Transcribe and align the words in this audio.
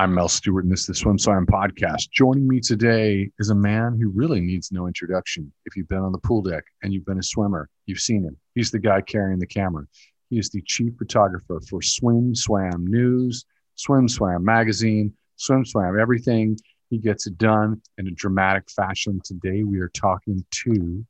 I'm 0.00 0.14
Mel 0.14 0.28
Stewart, 0.28 0.62
and 0.62 0.72
this 0.72 0.82
is 0.82 0.86
the 0.86 0.94
Swim 0.94 1.18
Swam 1.18 1.44
podcast. 1.44 2.12
Joining 2.12 2.46
me 2.46 2.60
today 2.60 3.32
is 3.40 3.50
a 3.50 3.54
man 3.56 3.98
who 4.00 4.10
really 4.10 4.40
needs 4.40 4.70
no 4.70 4.86
introduction. 4.86 5.52
If 5.66 5.74
you've 5.74 5.88
been 5.88 5.98
on 5.98 6.12
the 6.12 6.18
pool 6.18 6.40
deck 6.40 6.62
and 6.84 6.92
you've 6.92 7.04
been 7.04 7.18
a 7.18 7.22
swimmer, 7.22 7.68
you've 7.86 7.98
seen 7.98 8.22
him. 8.22 8.36
He's 8.54 8.70
the 8.70 8.78
guy 8.78 9.00
carrying 9.00 9.40
the 9.40 9.46
camera. 9.48 9.86
He 10.30 10.38
is 10.38 10.50
the 10.50 10.62
chief 10.64 10.92
photographer 10.96 11.60
for 11.68 11.82
Swim 11.82 12.32
Swam 12.36 12.86
News, 12.86 13.44
Swim 13.74 14.06
Swam 14.06 14.44
Magazine, 14.44 15.12
Swim 15.34 15.64
Swam 15.64 15.98
Everything. 15.98 16.56
He 16.90 16.98
gets 16.98 17.26
it 17.26 17.36
done 17.36 17.82
in 17.98 18.06
a 18.06 18.12
dramatic 18.12 18.70
fashion. 18.70 19.20
Today, 19.24 19.64
we 19.64 19.80
are 19.80 19.88
talking 19.88 20.44
to 20.62 21.04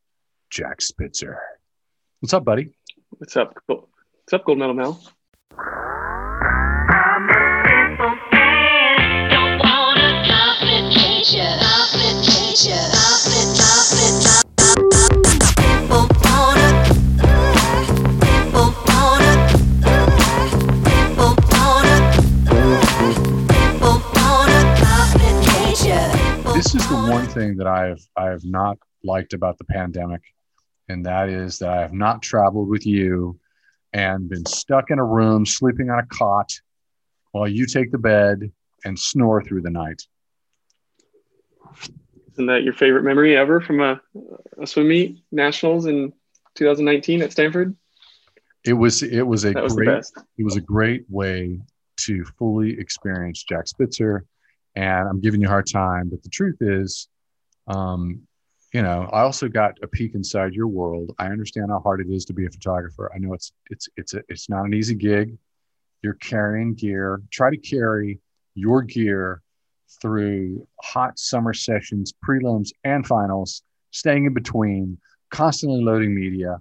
Jack 0.49 0.79
Spitser. 0.79 1.37
What's 2.21 2.33
up, 2.33 2.47
buddy? 2.47 2.71
What's 3.11 3.37
up? 3.37 3.53
What's 3.67 4.33
up, 4.33 4.47
Gold 4.47 4.57
Medal 4.57 4.75
Mel? 4.75 5.03
This 26.59 26.75
is 26.75 26.89
the 26.89 26.97
one 26.97 27.25
thing 27.29 27.57
that 27.59 27.69
I 27.69 27.87
have 27.87 28.01
I 28.17 28.25
have 28.31 28.45
not 28.45 28.79
liked 29.05 29.33
about 29.33 29.59
the 29.59 29.65
pandemic, 29.65 30.23
and 30.89 31.07
that 31.07 31.29
is 31.29 31.61
that 31.61 31.69
I 31.69 31.81
have 31.81 31.93
not 31.93 32.21
traveled 32.21 32.69
with 32.69 32.85
you 32.85 33.39
and 33.93 34.29
been 34.29 34.45
stuck 34.45 34.91
in 34.91 34.99
a 34.99 35.05
room 35.05 35.47
sleeping 35.47 35.89
on 35.89 36.01
a 36.01 36.07
cot 36.07 36.51
while 37.31 37.47
you 37.47 37.65
take 37.65 37.93
the 37.93 37.99
bed 37.99 38.51
and 38.85 38.99
snore 38.99 39.41
through 39.41 39.63
the 39.63 39.71
night. 39.71 40.03
Isn't 42.33 42.47
that 42.47 42.65
your 42.65 42.73
favorite 42.73 43.05
memory 43.05 43.37
ever 43.37 43.61
from 43.61 43.81
a, 43.81 44.01
a 44.61 44.67
swim 44.67 44.89
meet 44.89 45.23
nationals 45.31 45.87
in 45.87 46.13
2019 46.57 47.23
at 47.23 47.31
Stanford? 47.31 47.77
It 48.65 48.73
was 48.73 49.05
it 49.05 49.23
was 49.23 49.45
a 49.45 49.53
was 49.53 49.75
great 49.75 50.05
it 50.39 50.45
was 50.45 50.57
a 50.57 50.61
great 50.61 51.05
way 51.09 51.61
to 51.99 52.25
fully 52.37 52.81
experience 52.81 53.45
Jack 53.45 53.67
Spitser. 53.67 54.23
And 54.79 55.09
I'm 55.09 55.21
giving 55.21 55.41
you 55.41 55.49
a 55.49 55.51
hard 55.51 55.67
time, 55.67 56.09
but 56.09 56.23
the 56.23 56.29
truth 56.29 56.59
is, 56.61 57.09
um, 57.67 58.23
you 58.73 58.81
know, 58.81 59.11
I 59.13 59.23
also 59.23 59.49
got 59.49 59.77
a 59.83 59.89
peek 59.89 60.15
inside 60.15 60.55
your 60.55 60.69
world. 60.69 61.17
I 61.19 61.27
understand 61.27 61.71
how 61.71 61.81
hard 61.81 62.01
it 62.01 62.09
is 62.09 62.25
to 62.27 62.33
be 62.33 62.47
a 62.47 62.51
photographer. 62.51 63.11
I 63.13 63.19
know 63.19 63.35
it's 63.35 63.51
it's 63.71 63.89
it's 63.97 64.15
a, 64.15 64.23
it's 64.29 64.49
not 64.49 64.67
an 64.67 64.75
easy 64.75 64.95
gig. 64.95 65.37
You're 66.03 66.15
carrying 66.15 66.75
gear. 66.75 67.21
Try 67.33 67.51
to 67.51 67.57
carry 67.57 68.21
your 68.55 68.83
gear 68.83 69.43
through 70.01 70.65
hot 70.81 71.19
summer 71.19 71.55
sessions, 71.55 72.15
prelims, 72.25 72.69
and 72.85 73.05
finals, 73.05 73.63
staying 73.91 74.27
in 74.27 74.35
between, 74.35 74.97
constantly 75.31 75.83
loading 75.83 76.15
media. 76.15 76.61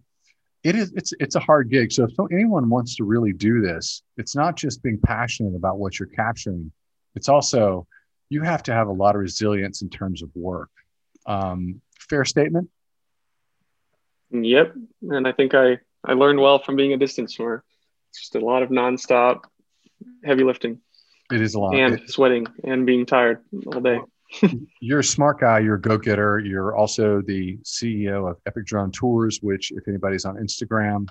It 0.63 0.75
is 0.75 0.91
it's 0.95 1.13
it's 1.19 1.35
a 1.35 1.39
hard 1.39 1.69
gig. 1.69 1.91
So 1.91 2.05
if 2.05 2.13
anyone 2.31 2.67
wants 2.67 2.95
to 2.95 3.03
really 3.03 3.33
do 3.33 3.61
this, 3.61 4.01
it's 4.17 4.35
not 4.35 4.55
just 4.55 4.81
being 4.81 4.97
passionate 5.05 5.55
about 5.55 5.77
what 5.77 5.99
you're 5.99 6.07
capturing. 6.07 6.71
It's 7.13 7.29
also 7.29 7.85
you 8.29 8.41
have 8.41 8.63
to 8.63 8.73
have 8.73 8.87
a 8.87 8.91
lot 8.91 9.15
of 9.15 9.21
resilience 9.21 9.81
in 9.81 9.89
terms 9.89 10.21
of 10.21 10.29
work. 10.35 10.69
Um, 11.25 11.81
fair 11.99 12.25
statement. 12.25 12.69
Yep. 14.31 14.73
And 15.09 15.27
I 15.27 15.31
think 15.31 15.53
I, 15.53 15.79
I 16.05 16.13
learned 16.13 16.39
well 16.39 16.59
from 16.59 16.75
being 16.75 16.93
a 16.93 16.97
distance 16.97 17.35
swimmer. 17.35 17.63
It's 18.09 18.19
just 18.21 18.35
a 18.35 18.39
lot 18.39 18.63
of 18.63 18.69
nonstop 18.69 19.41
heavy 20.23 20.43
lifting 20.43 20.79
It 21.31 21.41
is 21.41 21.55
a 21.55 21.59
lot. 21.59 21.75
and 21.75 22.01
sweating 22.09 22.47
and 22.63 22.85
being 22.85 23.05
tired 23.05 23.39
all 23.67 23.81
day. 23.81 23.99
you're 24.81 24.99
a 24.99 25.03
smart 25.03 25.39
guy. 25.39 25.59
You're 25.59 25.75
a 25.75 25.81
go-getter. 25.81 26.39
You're 26.39 26.75
also 26.75 27.21
the 27.21 27.57
CEO 27.63 28.29
of 28.29 28.37
Epic 28.45 28.65
Drone 28.65 28.91
Tours, 28.91 29.39
which, 29.41 29.71
if 29.71 29.87
anybody's 29.87 30.25
on 30.25 30.35
Instagram, 30.35 31.07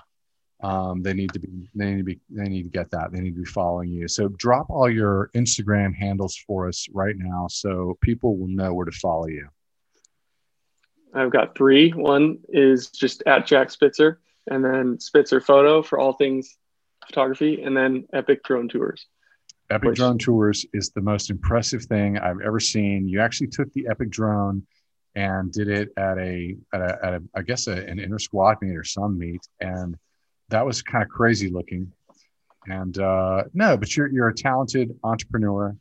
um, 0.61 1.03
they 1.03 1.13
need 1.13 1.33
to 1.33 1.39
be 1.39 1.69
they 1.75 1.85
need 1.91 1.97
to 1.97 2.03
be 2.03 2.19
they 2.29 2.49
need 2.49 2.63
to 2.63 2.69
get 2.69 2.89
that. 2.91 3.11
They 3.11 3.19
need 3.19 3.35
to 3.35 3.41
be 3.41 3.45
following 3.45 3.89
you. 3.89 4.07
So 4.07 4.27
drop 4.29 4.69
all 4.69 4.89
your 4.89 5.29
Instagram 5.35 5.95
handles 5.95 6.35
for 6.35 6.67
us 6.67 6.87
right 6.91 7.15
now, 7.15 7.47
so 7.47 7.97
people 8.01 8.37
will 8.37 8.47
know 8.47 8.73
where 8.73 8.85
to 8.85 8.91
follow 8.91 9.27
you. 9.27 9.47
I've 11.13 11.31
got 11.31 11.55
three. 11.55 11.91
One 11.91 12.39
is 12.49 12.89
just 12.89 13.23
at 13.25 13.45
Jack 13.45 13.69
Spitser, 13.69 14.17
and 14.47 14.63
then 14.63 14.97
Spitser 14.97 15.43
Photo 15.43 15.81
for 15.81 15.99
all 15.99 16.13
things 16.13 16.57
photography, 17.05 17.61
and 17.63 17.77
then 17.77 18.05
Epic 18.13 18.43
Drone 18.43 18.67
Tours. 18.67 19.05
Epic 19.69 19.89
Which- 19.89 19.97
Drone 19.97 20.17
Tours 20.17 20.65
is 20.73 20.89
the 20.89 21.01
most 21.01 21.29
impressive 21.29 21.83
thing 21.83 22.17
I've 22.17 22.41
ever 22.41 22.59
seen. 22.59 23.07
You 23.07 23.21
actually 23.21 23.47
took 23.47 23.71
the 23.73 23.87
Epic 23.89 24.09
Drone 24.09 24.65
and 25.15 25.51
did 25.51 25.67
it 25.67 25.89
at 25.97 26.17
a 26.17 26.55
at 26.73 26.81
a, 26.81 26.99
at 27.05 27.13
a 27.13 27.23
I 27.35 27.41
guess 27.43 27.67
a, 27.67 27.73
an 27.73 27.99
inter 27.99 28.19
squad 28.19 28.57
meet 28.61 28.75
or 28.75 28.83
some 28.83 29.17
meet, 29.17 29.47
and 29.59 29.95
that 30.49 30.65
was 30.65 30.81
kind 30.81 31.03
of 31.03 31.09
crazy 31.09 31.49
looking. 31.49 31.91
And 32.67 32.97
uh, 32.97 33.43
no, 33.53 33.77
but 33.77 33.95
you're 33.95 34.07
you're 34.07 34.29
a 34.29 34.35
talented 34.35 34.97
entrepreneur. 35.03 35.75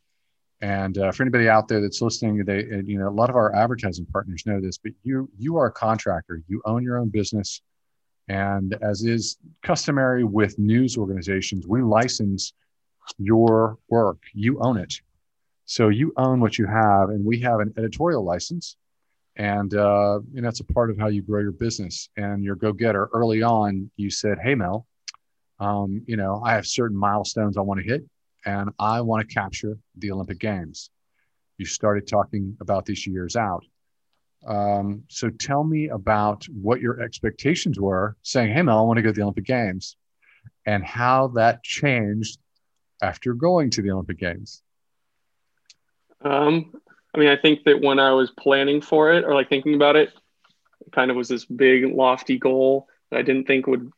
And 0.63 0.97
uh, 0.97 1.13
for 1.13 1.23
anybody 1.23 1.49
out 1.49 1.69
there 1.69 1.81
that's 1.81 2.01
listening, 2.01 2.45
they 2.45 2.61
uh, 2.61 2.83
you 2.85 2.99
know 2.99 3.09
a 3.09 3.11
lot 3.11 3.29
of 3.29 3.37
our 3.37 3.55
advertising 3.55 4.07
partners 4.07 4.45
know 4.47 4.61
this, 4.61 4.79
but 4.79 4.93
you 5.03 5.29
you 5.37 5.57
are 5.57 5.67
a 5.67 5.73
contractor. 5.73 6.43
You 6.49 6.63
own 6.65 6.83
your 6.83 6.99
own 6.99 7.09
business, 7.09 7.61
and 8.29 8.77
as 8.83 9.03
is 9.03 9.37
customary 9.63 10.25
with 10.25 10.59
news 10.59 10.97
organizations, 10.97 11.67
we 11.67 11.83
license 11.83 12.55
your 13.19 13.79
work. 13.89 14.19
You 14.33 14.59
own 14.61 14.79
it. 14.79 14.95
So 15.67 15.89
you 15.89 16.13
own 16.17 16.41
what 16.41 16.59
you 16.59 16.67
have, 16.67 17.11
and 17.11 17.25
we 17.25 17.41
have 17.41 17.61
an 17.61 17.75
editorial 17.77 18.25
license. 18.25 18.77
And 19.37 19.75
uh, 19.75 20.21
know, 20.33 20.49
it's 20.49 20.61
a 20.61 20.65
part 20.65 20.91
of 20.91 20.99
how 20.99 21.09
you 21.09 21.23
grow 21.23 21.41
your 21.41 21.53
business 21.53 22.09
and 22.17 22.43
your 22.43 22.57
go-getter. 22.57 23.11
Early 23.13 23.43
on, 23.43 23.91
you 23.97 24.11
said, 24.11 24.39
"Hey, 24.43 24.55
Mel, 24.55 24.87
um, 25.61 26.03
you 26.07 26.17
know, 26.17 26.41
I 26.43 26.53
have 26.53 26.67
certain 26.67 26.97
milestones 26.97 27.59
I 27.59 27.61
want 27.61 27.81
to 27.81 27.87
hit, 27.87 28.03
and 28.47 28.71
I 28.79 29.03
want 29.03 29.29
to 29.29 29.35
capture 29.35 29.77
the 29.99 30.11
Olympic 30.11 30.39
Games." 30.39 30.91
You 31.59 31.67
started 31.67 32.07
talking 32.07 32.57
about 32.61 32.87
these 32.87 33.07
years 33.07 33.37
out. 33.37 33.65
Um, 34.47 35.03
so 35.09 35.29
tell 35.29 35.65
me 35.65 35.89
about 35.89 36.45
what 36.47 36.81
your 36.81 37.01
expectations 37.03 37.79
were, 37.79 38.17
saying, 38.23 38.55
"Hey, 38.55 38.63
Mel, 38.63 38.79
I 38.79 38.83
want 38.83 38.97
to 38.97 39.03
go 39.03 39.11
to 39.11 39.13
the 39.13 39.23
Olympic 39.23 39.45
Games," 39.45 39.97
and 40.65 40.83
how 40.83 41.29
that 41.29 41.63
changed 41.63 42.39
after 43.03 43.35
going 43.35 43.69
to 43.71 43.83
the 43.83 43.91
Olympic 43.91 44.19
Games. 44.19 44.63
Um, 46.23 46.73
I 47.17 47.19
mean, 47.19 47.29
I 47.31 47.37
think 47.37 47.65
that 47.65 47.81
when 47.81 47.99
I 47.99 48.13
was 48.13 48.31
planning 48.31 48.83
for 48.83 49.13
it 49.13 49.25
or 49.25 49.35
like 49.35 49.49
thinking 49.49 49.75
about 49.75 49.97
it, 49.97 50.13
it 50.85 50.93
kind 50.93 51.11
of 51.11 51.17
was 51.17 51.29
this 51.29 51.47
big, 51.47 51.87
lofty 51.95 52.39
goal 52.39 52.89
that 53.11 53.19
I 53.19 53.23
didn't 53.23 53.47
think 53.47 53.67
would 53.67 53.91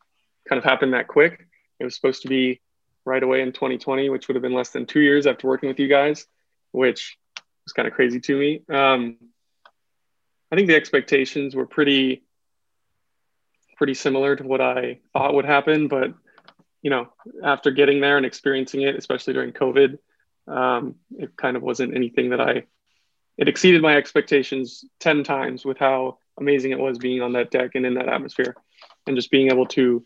kind 0.49 0.59
of 0.59 0.65
happen 0.65 0.93
that 0.93 1.09
quick. 1.09 1.49
It 1.81 1.84
was 1.84 1.97
supposed 1.97 2.23
to 2.23 2.28
be 2.28 2.61
right 3.05 3.23
away 3.23 3.41
in 3.41 3.53
2020, 3.53 4.09
which 4.11 4.28
would 4.28 4.37
have 4.37 4.43
been 4.43 4.55
less 4.55 4.71
than 4.71 4.87
two 4.87 5.01
years 5.01 5.27
after 5.27 5.49
working 5.49 5.69
with 5.69 5.81
you 5.81 5.89
guys, 5.89 6.27
which 6.71 7.19
was 7.65 7.73
kind 7.73 7.89
of 7.89 7.95
crazy 7.95 8.21
to 8.21 8.39
me. 8.39 8.62
Um, 8.73 9.17
I 10.53 10.57
think 10.57 10.69
the 10.69 10.77
expectations 10.77 11.57
were 11.57 11.67
pretty, 11.67 12.23
pretty 13.77 13.95
similar 13.95 14.37
to 14.37 14.45
what 14.45 14.61
I 14.61 15.01
thought 15.12 15.34
would 15.34 15.45
happen, 15.45 15.89
but 15.89 16.15
you 16.83 16.91
know, 16.91 17.09
after 17.43 17.73
getting 17.73 18.01
there 18.01 18.17
and 18.17 18.25
experiencing 18.25 18.83
it, 18.83 18.95
especially 18.95 19.33
during 19.33 19.53
COVID, 19.53 19.99
um, 20.47 20.95
it 21.19 21.37
kind 21.37 21.57
of 21.57 21.65
wasn't 21.65 21.97
anything 21.97 22.31
that 22.31 22.41
I 22.41 22.62
it 23.38 23.49
exceeded 23.49 23.81
my 23.81 23.97
expectations 23.97 24.84
10 25.00 25.22
times 25.22 25.65
with 25.65 25.78
how 25.78 26.19
amazing 26.38 26.72
it 26.72 26.78
was 26.78 26.99
being 26.99 27.22
on 27.22 27.32
that 27.32 27.50
deck 27.50 27.71
and 27.75 27.87
in 27.87 27.94
that 27.94 28.09
atmosphere 28.09 28.54
and 29.06 29.16
just 29.16 29.31
being 29.31 29.50
able 29.50 29.66
to 29.66 30.04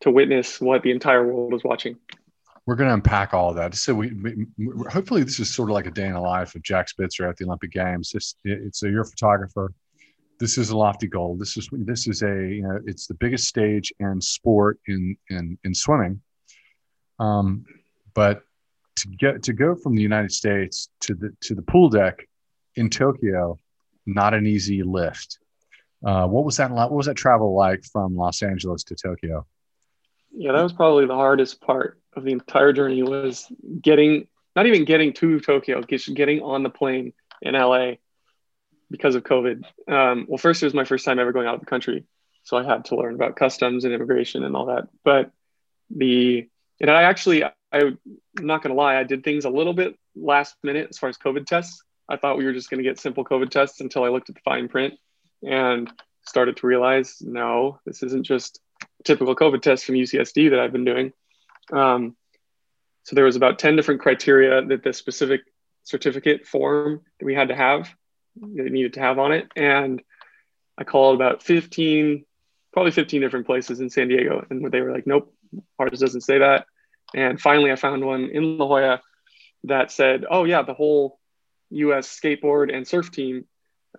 to 0.00 0.10
witness 0.10 0.60
what 0.60 0.82
the 0.82 0.90
entire 0.90 1.24
world 1.24 1.52
was 1.52 1.62
watching 1.62 1.96
We're 2.66 2.74
going 2.76 2.88
to 2.88 2.94
unpack 2.94 3.34
all 3.34 3.50
of 3.50 3.56
that. 3.56 3.74
So 3.74 3.94
we, 3.94 4.12
we 4.12 4.46
hopefully 4.90 5.22
this 5.22 5.38
is 5.38 5.54
sort 5.54 5.68
of 5.70 5.74
like 5.74 5.86
a 5.86 5.90
day 5.90 6.06
in 6.06 6.14
the 6.14 6.20
life 6.20 6.54
of 6.54 6.62
Jack 6.62 6.88
Spitser 6.88 7.28
at 7.28 7.36
the 7.36 7.44
Olympic 7.44 7.72
Games. 7.72 8.12
It's, 8.14 8.36
it's 8.44 8.82
a 8.82 8.90
you're 8.90 9.02
a 9.02 9.06
photographer. 9.06 9.72
This 10.40 10.58
is 10.58 10.70
a 10.70 10.76
lofty 10.76 11.06
goal. 11.06 11.36
This 11.36 11.56
is 11.56 11.68
this 11.72 12.08
is 12.08 12.22
a 12.22 12.34
you 12.56 12.62
know 12.62 12.80
it's 12.84 13.06
the 13.06 13.14
biggest 13.14 13.46
stage 13.46 13.92
in 14.00 14.20
sport 14.20 14.80
in 14.86 15.16
in 15.30 15.58
in 15.62 15.74
swimming. 15.74 16.20
Um, 17.20 17.64
but 18.14 18.42
to 18.96 19.08
get 19.08 19.44
to 19.44 19.52
go 19.52 19.76
from 19.76 19.94
the 19.94 20.02
United 20.02 20.32
States 20.32 20.88
to 21.00 21.14
the 21.14 21.30
to 21.42 21.54
the 21.54 21.62
pool 21.62 21.88
deck 21.88 22.26
in 22.74 22.90
Tokyo, 22.90 23.58
not 24.06 24.34
an 24.34 24.46
easy 24.46 24.82
lift. 24.82 25.38
Uh, 26.04 26.26
what 26.26 26.44
was 26.44 26.56
that? 26.56 26.70
What 26.70 26.92
was 26.92 27.06
that 27.06 27.16
travel 27.16 27.54
like 27.54 27.84
from 27.84 28.16
Los 28.16 28.42
Angeles 28.42 28.84
to 28.84 28.96
Tokyo? 28.96 29.46
yeah 30.34 30.52
that 30.52 30.62
was 30.62 30.72
probably 30.72 31.06
the 31.06 31.14
hardest 31.14 31.60
part 31.60 32.00
of 32.14 32.24
the 32.24 32.32
entire 32.32 32.72
journey 32.72 33.02
was 33.02 33.46
getting 33.80 34.26
not 34.56 34.66
even 34.66 34.84
getting 34.84 35.12
to 35.12 35.40
tokyo 35.40 35.82
just 35.82 36.12
getting 36.14 36.40
on 36.40 36.62
the 36.62 36.70
plane 36.70 37.12
in 37.40 37.54
la 37.54 37.92
because 38.90 39.14
of 39.14 39.22
covid 39.22 39.64
um, 39.88 40.26
well 40.28 40.38
first 40.38 40.62
it 40.62 40.66
was 40.66 40.74
my 40.74 40.84
first 40.84 41.04
time 41.04 41.18
ever 41.18 41.32
going 41.32 41.46
out 41.46 41.54
of 41.54 41.60
the 41.60 41.66
country 41.66 42.04
so 42.42 42.56
i 42.56 42.64
had 42.64 42.84
to 42.84 42.96
learn 42.96 43.14
about 43.14 43.36
customs 43.36 43.84
and 43.84 43.94
immigration 43.94 44.44
and 44.44 44.56
all 44.56 44.66
that 44.66 44.88
but 45.04 45.30
the 45.94 46.48
and 46.80 46.90
i 46.90 47.02
actually 47.02 47.44
I'm 47.74 47.98
not 48.38 48.62
to 48.64 48.74
lie, 48.74 48.96
I 48.96 49.02
did 49.04 49.24
things 49.24 49.46
a 49.46 49.48
little 49.48 49.72
bit 49.72 49.98
last 50.14 50.56
minute 50.62 50.88
as 50.90 50.98
far 50.98 51.08
as 51.08 51.16
COVID 51.16 51.46
tests. 51.46 51.82
I 52.08 52.16
thought 52.16 52.38
we 52.38 52.44
were 52.44 52.52
just 52.52 52.70
going 52.70 52.82
to 52.82 52.88
get 52.88 52.98
simple 52.98 53.24
COVID 53.24 53.50
tests 53.50 53.80
until 53.80 54.04
I 54.04 54.08
looked 54.08 54.28
at 54.28 54.34
the 54.34 54.42
fine 54.44 54.68
print 54.68 54.94
and 55.42 55.90
started 56.26 56.56
to 56.58 56.66
realize 56.66 57.18
no, 57.20 57.80
this 57.86 58.02
isn't 58.02 58.24
just 58.24 58.60
typical 59.04 59.34
COVID 59.34 59.62
test 59.62 59.84
from 59.84 59.96
UCSD 59.96 60.50
that 60.50 60.60
I've 60.60 60.72
been 60.72 60.84
doing. 60.84 61.12
Um, 61.72 62.16
so 63.04 63.16
there 63.16 63.24
was 63.24 63.36
about 63.36 63.58
10 63.58 63.76
different 63.76 64.00
criteria 64.00 64.64
that 64.64 64.82
the 64.82 64.92
specific 64.92 65.42
certificate 65.84 66.46
form 66.46 67.02
that 67.18 67.26
we 67.26 67.34
had 67.34 67.48
to 67.48 67.56
have, 67.56 67.92
that 68.36 68.70
needed 68.70 68.94
to 68.94 69.00
have 69.00 69.18
on 69.18 69.32
it. 69.32 69.48
And 69.56 70.02
I 70.78 70.84
called 70.84 71.16
about 71.16 71.42
15, 71.42 72.24
probably 72.72 72.92
15 72.92 73.20
different 73.20 73.46
places 73.46 73.80
in 73.80 73.90
San 73.90 74.08
Diego. 74.08 74.46
And 74.48 74.70
they 74.70 74.80
were 74.80 74.92
like, 74.92 75.06
nope, 75.06 75.34
ours 75.78 75.98
doesn't 75.98 76.22
say 76.22 76.38
that. 76.38 76.66
And 77.14 77.40
finally, 77.40 77.72
I 77.72 77.76
found 77.76 78.04
one 78.04 78.30
in 78.32 78.56
La 78.58 78.66
Jolla 78.66 79.02
that 79.64 79.90
said, 79.90 80.24
oh, 80.30 80.44
yeah, 80.44 80.62
the 80.62 80.74
whole 80.74 81.18
US 81.72 82.08
skateboard 82.08 82.74
and 82.74 82.86
surf 82.86 83.10
team 83.10 83.44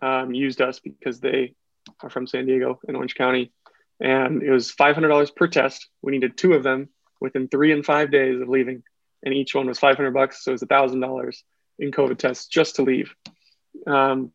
um, 0.01 0.33
used 0.33 0.61
us 0.61 0.79
because 0.79 1.19
they 1.19 1.55
are 2.01 2.09
from 2.09 2.27
San 2.27 2.45
Diego 2.45 2.79
in 2.87 2.95
Orange 2.95 3.15
County. 3.15 3.51
And 3.99 4.43
it 4.43 4.51
was 4.51 4.71
$500 4.73 5.35
per 5.35 5.47
test. 5.47 5.87
We 6.01 6.11
needed 6.11 6.37
two 6.37 6.53
of 6.53 6.63
them 6.63 6.89
within 7.21 7.47
three 7.47 7.71
and 7.71 7.85
five 7.85 8.11
days 8.11 8.41
of 8.41 8.49
leaving. 8.49 8.83
And 9.23 9.33
each 9.33 9.55
one 9.55 9.67
was 9.67 9.79
500 9.79 10.11
bucks. 10.11 10.43
So 10.43 10.51
it 10.51 10.53
was 10.53 10.63
$1,000 10.63 11.35
in 11.79 11.91
COVID 11.91 12.17
tests 12.17 12.47
just 12.47 12.75
to 12.75 12.83
leave. 12.83 13.13
Um, 13.87 14.31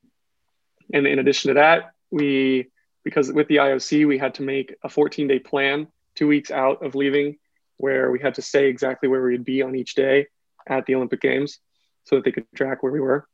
and 0.93 1.07
in 1.07 1.19
addition 1.19 1.49
to 1.49 1.55
that, 1.55 1.93
we, 2.11 2.69
because 3.05 3.31
with 3.31 3.49
the 3.49 3.57
IOC, 3.57 4.07
we 4.07 4.19
had 4.19 4.35
to 4.35 4.43
make 4.43 4.75
a 4.83 4.89
14 4.89 5.29
day 5.29 5.39
plan 5.39 5.89
two 6.15 6.27
weeks 6.27 6.51
out 6.51 6.85
of 6.85 6.95
leaving 6.95 7.37
where 7.77 8.11
we 8.11 8.19
had 8.19 8.35
to 8.35 8.43
say 8.43 8.69
exactly 8.69 9.09
where 9.09 9.23
we'd 9.23 9.45
be 9.45 9.63
on 9.63 9.77
each 9.77 9.95
day 9.95 10.27
at 10.67 10.87
the 10.87 10.95
Olympic 10.95 11.21
Games 11.21 11.61
so 12.09 12.17
that 12.17 12.25
they 12.25 12.33
could 12.33 12.47
track 12.55 12.83
where 12.83 12.93
we 12.93 13.01
were. 13.01 13.29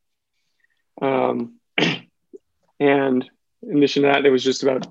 Um, 1.01 1.59
and 2.79 3.29
in 3.63 3.77
addition 3.77 4.03
to 4.03 4.09
that, 4.09 4.23
there 4.23 4.31
was 4.31 4.43
just 4.43 4.63
about 4.63 4.85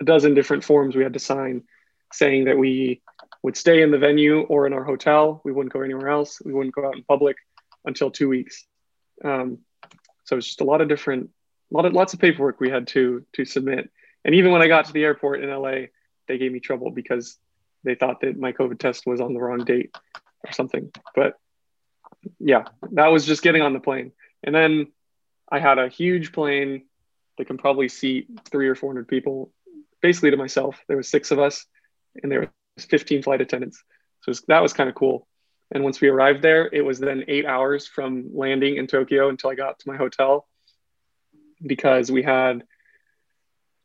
a 0.00 0.04
dozen 0.04 0.34
different 0.34 0.64
forms 0.64 0.96
we 0.96 1.02
had 1.02 1.12
to 1.12 1.18
sign 1.18 1.62
saying 2.12 2.46
that 2.46 2.58
we 2.58 3.00
would 3.42 3.56
stay 3.56 3.82
in 3.82 3.90
the 3.90 3.98
venue 3.98 4.40
or 4.40 4.66
in 4.66 4.72
our 4.72 4.84
hotel. 4.84 5.40
We 5.44 5.52
wouldn't 5.52 5.72
go 5.72 5.82
anywhere 5.82 6.08
else. 6.08 6.40
We 6.44 6.52
wouldn't 6.52 6.74
go 6.74 6.86
out 6.86 6.96
in 6.96 7.04
public 7.04 7.36
until 7.84 8.10
two 8.10 8.28
weeks. 8.28 8.66
Um, 9.24 9.58
so 10.24 10.36
it's 10.36 10.46
just 10.46 10.60
a 10.60 10.64
lot 10.64 10.80
of 10.80 10.88
different, 10.88 11.30
lot 11.70 11.84
of 11.84 11.92
lots 11.92 12.14
of 12.14 12.20
paperwork 12.20 12.60
we 12.60 12.70
had 12.70 12.86
to 12.88 13.24
to 13.34 13.44
submit. 13.44 13.90
And 14.24 14.34
even 14.34 14.52
when 14.52 14.62
I 14.62 14.68
got 14.68 14.86
to 14.86 14.92
the 14.92 15.04
airport 15.04 15.42
in 15.42 15.50
LA, 15.50 15.86
they 16.26 16.38
gave 16.38 16.50
me 16.50 16.60
trouble 16.60 16.90
because 16.90 17.36
they 17.84 17.94
thought 17.94 18.20
that 18.22 18.36
my 18.36 18.52
COVID 18.52 18.78
test 18.78 19.06
was 19.06 19.20
on 19.20 19.32
the 19.32 19.40
wrong 19.40 19.64
date 19.64 19.94
or 20.44 20.52
something. 20.52 20.90
But 21.14 21.38
yeah, 22.38 22.64
that 22.92 23.08
was 23.08 23.24
just 23.24 23.42
getting 23.42 23.62
on 23.62 23.72
the 23.72 23.80
plane. 23.80 24.12
And 24.42 24.54
then 24.54 24.88
I 25.50 25.58
had 25.58 25.78
a 25.78 25.88
huge 25.88 26.32
plane 26.32 26.84
that 27.36 27.46
can 27.46 27.58
probably 27.58 27.88
seat 27.88 28.28
three 28.50 28.68
or 28.68 28.74
400 28.74 29.08
people, 29.08 29.52
basically 30.02 30.30
to 30.30 30.36
myself. 30.36 30.80
There 30.88 30.96
was 30.96 31.08
six 31.08 31.30
of 31.30 31.38
us 31.38 31.66
and 32.22 32.30
there 32.30 32.50
was 32.76 32.84
15 32.84 33.22
flight 33.22 33.40
attendants. 33.40 33.82
So 34.22 34.30
was, 34.30 34.42
that 34.42 34.62
was 34.62 34.72
kind 34.72 34.88
of 34.88 34.94
cool. 34.94 35.26
And 35.70 35.84
once 35.84 36.00
we 36.00 36.08
arrived 36.08 36.42
there, 36.42 36.68
it 36.72 36.84
was 36.84 36.98
then 36.98 37.24
eight 37.28 37.46
hours 37.46 37.86
from 37.86 38.30
landing 38.34 38.76
in 38.76 38.86
Tokyo 38.86 39.28
until 39.28 39.50
I 39.50 39.54
got 39.54 39.78
to 39.78 39.88
my 39.88 39.96
hotel 39.96 40.46
because 41.64 42.10
we 42.10 42.22
had 42.22 42.64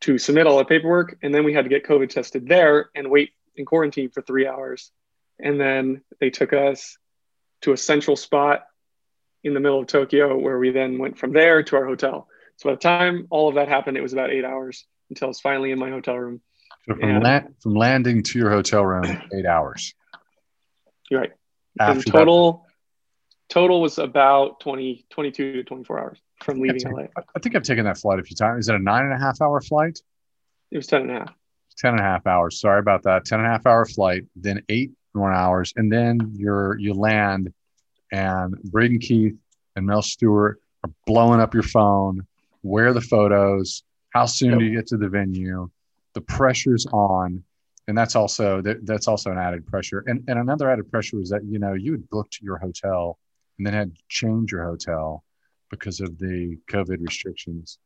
to 0.02 0.18
submit 0.18 0.48
all 0.48 0.58
the 0.58 0.66
paperwork 0.66 1.18
and 1.22 1.34
then 1.34 1.44
we 1.44 1.54
had 1.54 1.66
to 1.66 1.70
get 1.70 1.86
COVID 1.86 2.10
tested 2.10 2.48
there 2.48 2.90
and 2.96 3.10
wait 3.10 3.32
in 3.56 3.66
quarantine 3.66 4.10
for 4.10 4.22
three 4.22 4.48
hours. 4.48 4.92
And 5.40 5.60
then 5.60 6.02
they 6.20 6.30
took 6.30 6.54
us 6.54 6.98
to 7.64 7.74
a 7.74 7.78
central 7.78 8.16
spot 8.16 8.66
in 9.44 9.54
the 9.54 9.60
middle 9.60 9.80
of 9.80 9.88
Tokyo 9.88 10.38
where 10.38 10.60
we 10.60 10.72
then 10.72 10.98
went 10.98 11.18
from 11.18 11.34
there 11.34 11.64
to 11.64 11.76
our 11.76 11.86
hotel. 11.86 12.28
So 12.58 12.70
by 12.70 12.76
the 12.76 12.82
time 12.82 13.28
all 13.30 13.50
of 13.50 13.56
that 13.56 13.68
happened, 13.68 13.98
it 13.98 14.02
was 14.02 14.14
about 14.14 14.30
eight 14.30 14.46
hours 14.46 14.86
until 15.10 15.28
I 15.28 15.30
was 15.30 15.40
finally 15.40 15.72
in 15.72 15.80
my 15.80 15.90
hotel 15.90 16.16
room. 16.16 16.42
So 16.88 16.96
from, 16.96 17.10
and, 17.10 17.24
la- 17.24 17.42
from 17.62 17.76
landing 17.76 18.24
to 18.24 18.40
your 18.40 18.50
hotel 18.50 18.86
room, 18.86 19.06
eight 19.34 19.46
hours. 19.46 19.94
You're 21.10 21.22
right. 21.22 21.32
After 21.80 22.04
total, 22.04 22.66
that, 23.48 23.54
total 23.54 23.82
was 23.82 23.98
about 23.98 24.60
20, 24.60 25.06
22 25.10 25.54
to 25.54 25.64
24 25.64 26.00
hours 26.00 26.20
from 26.44 26.60
leaving 26.60 26.82
LA. 26.92 27.04
I 27.36 27.40
think 27.40 27.56
I've 27.56 27.64
taken 27.64 27.86
that 27.86 27.98
flight 27.98 28.20
a 28.20 28.24
few 28.24 28.36
times. 28.36 28.66
Is 28.66 28.70
it 28.70 28.76
a 28.76 28.80
nine 28.80 29.06
and 29.06 29.14
a 29.14 29.20
half 29.20 29.42
hour 29.42 29.60
flight? 29.62 30.00
It 30.72 30.78
was 30.78 30.88
10 30.88 31.02
and 31.04 31.12
a 31.12 31.14
half. 31.14 31.34
10 31.78 31.92
and 31.92 32.00
a 32.00 32.04
half 32.04 32.28
hours. 32.28 32.60
Sorry 32.60 32.80
about 32.80 33.04
that. 33.04 33.26
10 33.26 33.40
and 33.40 33.48
a 33.48 33.52
half 33.52 33.66
hour 33.66 33.86
flight, 33.86 34.26
then 34.36 34.64
eight 34.70 34.92
more 35.14 35.32
hours. 35.32 35.74
And 35.76 35.92
then 35.92 36.34
you're, 36.36 36.78
you 36.80 36.94
land 36.94 37.54
and 38.12 38.56
Braden 38.64 39.00
Keith 39.00 39.36
and 39.76 39.86
Mel 39.86 40.02
Stewart 40.02 40.60
are 40.84 40.92
blowing 41.06 41.40
up 41.40 41.54
your 41.54 41.64
phone. 41.64 42.26
Where 42.62 42.88
are 42.88 42.94
the 42.94 43.02
photos? 43.02 43.84
How 44.12 44.26
soon 44.26 44.52
yep. 44.52 44.60
do 44.60 44.66
you 44.66 44.76
get 44.76 44.88
to 44.88 44.98
the 44.98 45.10
venue? 45.10 45.70
The 46.14 46.22
pressure's 46.22 46.86
on. 46.88 47.44
And 47.88 47.98
that's 47.98 48.16
also, 48.16 48.62
that, 48.62 48.86
that's 48.86 49.08
also 49.08 49.32
an 49.32 49.38
added 49.38 49.66
pressure. 49.66 50.04
And, 50.08 50.24
and 50.28 50.40
another 50.40 50.70
added 50.70 50.90
pressure 50.90 51.18
was 51.18 51.30
that, 51.30 51.44
you 51.44 51.60
know, 51.60 51.74
you 51.74 51.92
had 51.92 52.10
booked 52.10 52.40
your 52.42 52.58
hotel 52.58 53.18
and 53.58 53.68
then 53.68 53.74
had 53.74 53.96
to 53.96 54.02
change 54.08 54.52
your 54.52 54.64
hotel 54.64 55.24
because 55.70 56.00
of 56.00 56.18
the 56.20 56.58
COVID 56.70 56.98
restrictions 57.02 57.80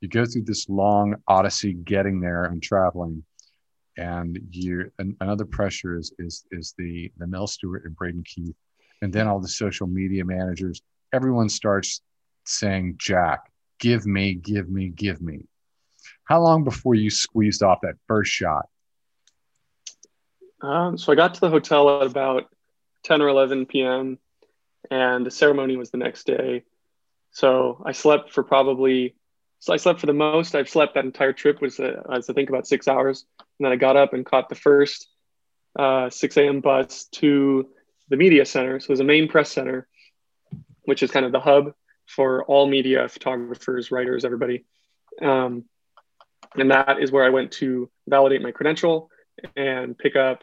you 0.00 0.08
go 0.08 0.24
through 0.24 0.42
this 0.42 0.68
long 0.68 1.16
odyssey 1.26 1.74
getting 1.74 2.20
there 2.20 2.44
and 2.44 2.62
traveling 2.62 3.24
and 3.98 4.38
you 4.50 4.90
another 5.20 5.44
pressure 5.44 5.96
is 5.96 6.12
is 6.18 6.44
is 6.50 6.74
the 6.78 7.10
the 7.18 7.26
Mel 7.26 7.46
Stewart 7.46 7.84
and 7.84 7.94
Braden 7.94 8.24
Keith, 8.24 8.54
and 9.02 9.12
then 9.12 9.26
all 9.26 9.40
the 9.40 9.48
social 9.48 9.86
media 9.86 10.24
managers. 10.24 10.80
Everyone 11.12 11.48
starts 11.48 12.00
saying, 12.44 12.94
"Jack, 12.98 13.50
give 13.78 14.06
me, 14.06 14.34
give 14.34 14.70
me, 14.70 14.88
give 14.88 15.20
me." 15.20 15.46
How 16.24 16.40
long 16.40 16.64
before 16.64 16.94
you 16.94 17.10
squeezed 17.10 17.62
off 17.62 17.80
that 17.82 17.96
first 18.06 18.30
shot? 18.30 18.68
Um, 20.60 20.96
so 20.96 21.12
I 21.12 21.16
got 21.16 21.34
to 21.34 21.40
the 21.40 21.50
hotel 21.50 22.00
at 22.00 22.06
about 22.06 22.46
10 23.04 23.22
or 23.22 23.28
11 23.28 23.66
p.m. 23.66 24.18
and 24.90 25.24
the 25.24 25.30
ceremony 25.30 25.76
was 25.76 25.90
the 25.90 25.98
next 25.98 26.26
day. 26.26 26.64
So 27.30 27.82
I 27.84 27.92
slept 27.92 28.32
for 28.32 28.42
probably 28.42 29.14
so 29.60 29.72
I 29.72 29.76
slept 29.76 30.00
for 30.00 30.06
the 30.06 30.12
most 30.12 30.54
I've 30.54 30.68
slept 30.68 30.94
that 30.94 31.04
entire 31.04 31.32
trip 31.32 31.60
was, 31.60 31.80
uh, 31.80 32.02
I 32.08 32.20
think 32.20 32.48
about 32.48 32.66
six 32.66 32.86
hours. 32.86 33.24
And 33.38 33.64
then 33.64 33.72
I 33.72 33.76
got 33.76 33.96
up 33.96 34.12
and 34.12 34.24
caught 34.24 34.48
the 34.48 34.54
first 34.54 35.08
uh, 35.78 36.10
6 36.10 36.36
a.m. 36.36 36.60
bus 36.60 37.06
to 37.12 37.68
the 38.08 38.16
media 38.16 38.44
center. 38.44 38.78
So 38.78 38.86
it 38.86 38.90
was 38.90 39.00
a 39.00 39.04
main 39.04 39.28
press 39.28 39.50
center, 39.50 39.88
which 40.82 41.02
is 41.02 41.10
kind 41.10 41.26
of 41.26 41.32
the 41.32 41.40
hub 41.40 41.74
for 42.06 42.44
all 42.44 42.66
media, 42.66 43.08
photographers, 43.08 43.90
writers, 43.90 44.24
everybody. 44.24 44.64
Um, 45.20 45.64
and 46.54 46.70
that 46.70 47.00
is 47.00 47.10
where 47.10 47.24
I 47.24 47.30
went 47.30 47.52
to 47.52 47.90
validate 48.06 48.42
my 48.42 48.52
credential 48.52 49.10
and 49.56 49.98
pick 49.98 50.16
up 50.16 50.42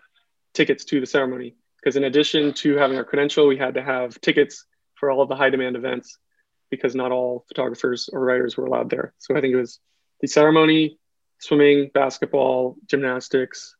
tickets 0.53 0.85
to 0.85 0.99
the 0.99 1.07
ceremony. 1.07 1.55
Because 1.77 1.95
in 1.95 2.03
addition 2.03 2.53
to 2.53 2.75
having 2.75 2.97
our 2.97 3.03
credential, 3.03 3.47
we 3.47 3.57
had 3.57 3.75
to 3.75 3.83
have 3.83 4.19
tickets 4.21 4.65
for 4.95 5.09
all 5.09 5.21
of 5.21 5.29
the 5.29 5.35
high 5.35 5.49
demand 5.49 5.75
events 5.75 6.17
because 6.75 6.95
not 6.95 7.11
all 7.11 7.45
photographers 7.47 8.09
or 8.11 8.19
writers 8.23 8.57
were 8.57 8.65
allowed 8.65 8.89
there. 8.89 9.13
So 9.17 9.35
I 9.35 9.41
think 9.41 9.53
it 9.53 9.57
was 9.57 9.79
the 10.21 10.27
ceremony, 10.27 10.97
swimming, 11.39 11.91
basketball, 11.93 12.77
gymnastics, 12.87 13.75